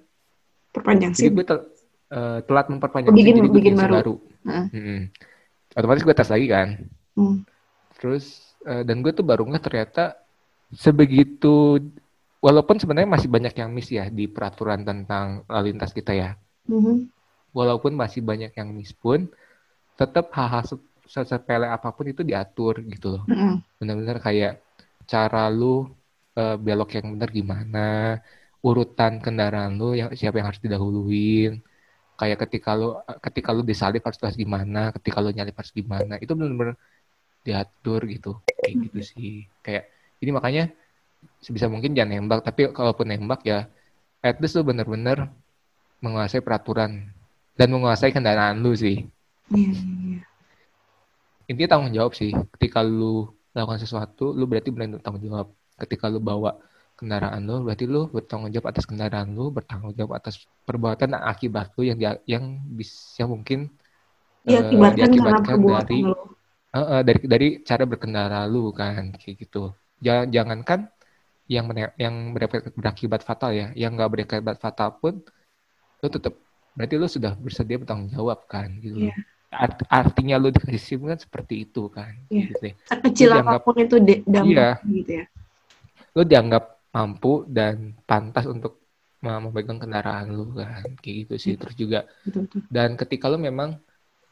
[0.69, 1.71] perpanjang sih gue tel-
[2.11, 3.93] eh, telat memperpanjang Oh, bikin- SIM, jadi gue bikin SIM baru.
[3.95, 4.15] baru.
[4.43, 4.65] Heeh.
[4.75, 4.99] Mm-mm.
[5.73, 6.67] Otomatis gue tes lagi kan.
[7.17, 7.37] Hmm.
[7.97, 8.25] Terus
[8.67, 10.19] eh, dan gue tuh baru nggak ternyata
[10.69, 11.79] sebegitu
[12.43, 16.29] walaupun sebenarnya masih banyak yang miss ya di peraturan tentang lalu lintas kita ya.
[16.67, 17.07] Mhm.
[17.55, 19.29] Walaupun masih banyak yang miss pun
[19.95, 23.23] tetap hal-hal se- sesepele apa pun itu diatur gitu loh.
[23.29, 23.61] Mm-mm.
[23.79, 24.53] Benar-benar kayak
[25.07, 25.87] cara lu
[26.35, 27.87] eh, belok yang benar gimana,
[28.65, 31.61] urutan kendaraan lu yang siapa yang harus didahuluin.
[32.19, 36.13] Kayak ketika lu ketika lu disalip harus harus gimana, ketika lu nyalip harus gimana.
[36.23, 36.75] Itu benar-benar
[37.45, 38.31] diatur gitu.
[38.47, 39.31] Kayak gitu sih.
[39.65, 39.83] Kayak
[40.23, 40.63] ini makanya
[41.43, 43.67] sebisa mungkin jangan nembak, tapi kalaupun nembak ya
[44.23, 45.27] at least lu benar-benar
[45.99, 47.11] menguasai peraturan
[47.59, 49.03] dan menguasai kendaraan lu sih.
[49.51, 50.19] Iya, iya, iya.
[51.51, 52.31] Intinya tanggung jawab sih.
[52.55, 55.47] Ketika lu melakukan sesuatu, lu berarti benar tanggung jawab.
[55.75, 56.55] Ketika lu bawa
[56.95, 61.75] kendaraan lu, berarti lu bertanggung jawab atas kendaraan lu, bertanggung jawab atas perbuatan dan akibat
[61.75, 63.67] lu yang dia- yang bisa mungkin
[64.43, 66.15] eh, diakibatkan karena diakibatkan perbuatan dari lo
[66.73, 69.71] eh, eh, dari dari cara berkendara lu kan kayak gitu.
[70.03, 70.79] Jangan jangankan
[71.53, 75.21] yang yang berakibat, berakibat fatal ya, yang nggak berakibat fatal pun
[76.01, 76.33] lu tetap
[76.73, 79.07] berarti lu sudah bersedia bertanggung jawab kan gitu.
[79.07, 79.15] Iya.
[79.53, 82.09] Art- artinya lu dikasih SIM kan seperti itu kan.
[82.27, 82.49] Iya.
[82.49, 83.95] Gitu sekecil Lu dianggap- apa pun itu
[84.25, 84.69] dampaknya Iya.
[84.89, 85.25] gitu ya
[86.13, 88.81] Lu dianggap mampu dan pantas untuk
[89.21, 91.51] mem- memegang kendaraan lu kan kayak gitu sih.
[91.53, 91.59] Iya.
[91.61, 93.77] Terus juga betul betul dan ketika lu memang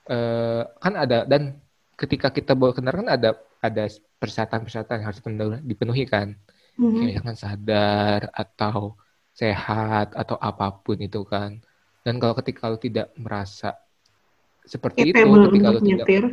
[0.06, 1.62] eh, kan ada dan
[1.94, 3.30] ketika kita bawa kendaraan kan ada
[3.62, 3.86] ada
[4.18, 5.22] persyaratan-persyaratan yang harus
[5.62, 6.34] dipenuhi kan.
[6.82, 6.98] Mhm.
[6.98, 8.98] Kayak misalkan sadar atau
[9.32, 11.62] sehat atau apa pun itu kan.
[12.02, 13.78] Dan kalau ketika lu tidak merasa
[14.66, 16.24] seperti itu, capable ketika lu untuk tidak nyetir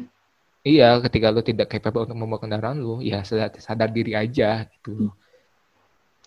[0.62, 5.12] iya, ketika lu tidak capable untuk membawa kendaraan lu, ya sadar, sadar diri aja gitu.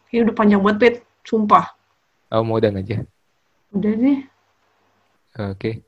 [0.09, 1.73] ya udah panjang banget Pit sumpah
[2.29, 3.01] Oh, mau dan aja.
[3.71, 4.19] udah deh
[5.51, 5.81] Oke.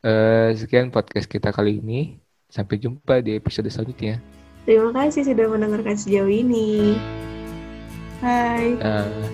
[0.00, 2.18] Eh, sekian podcast kita kali ini.
[2.46, 4.18] Sampai jumpa di episode selanjutnya.
[4.64, 6.96] terima kasih sudah mendengarkan sejauh ini
[8.24, 9.28] Hai Eh,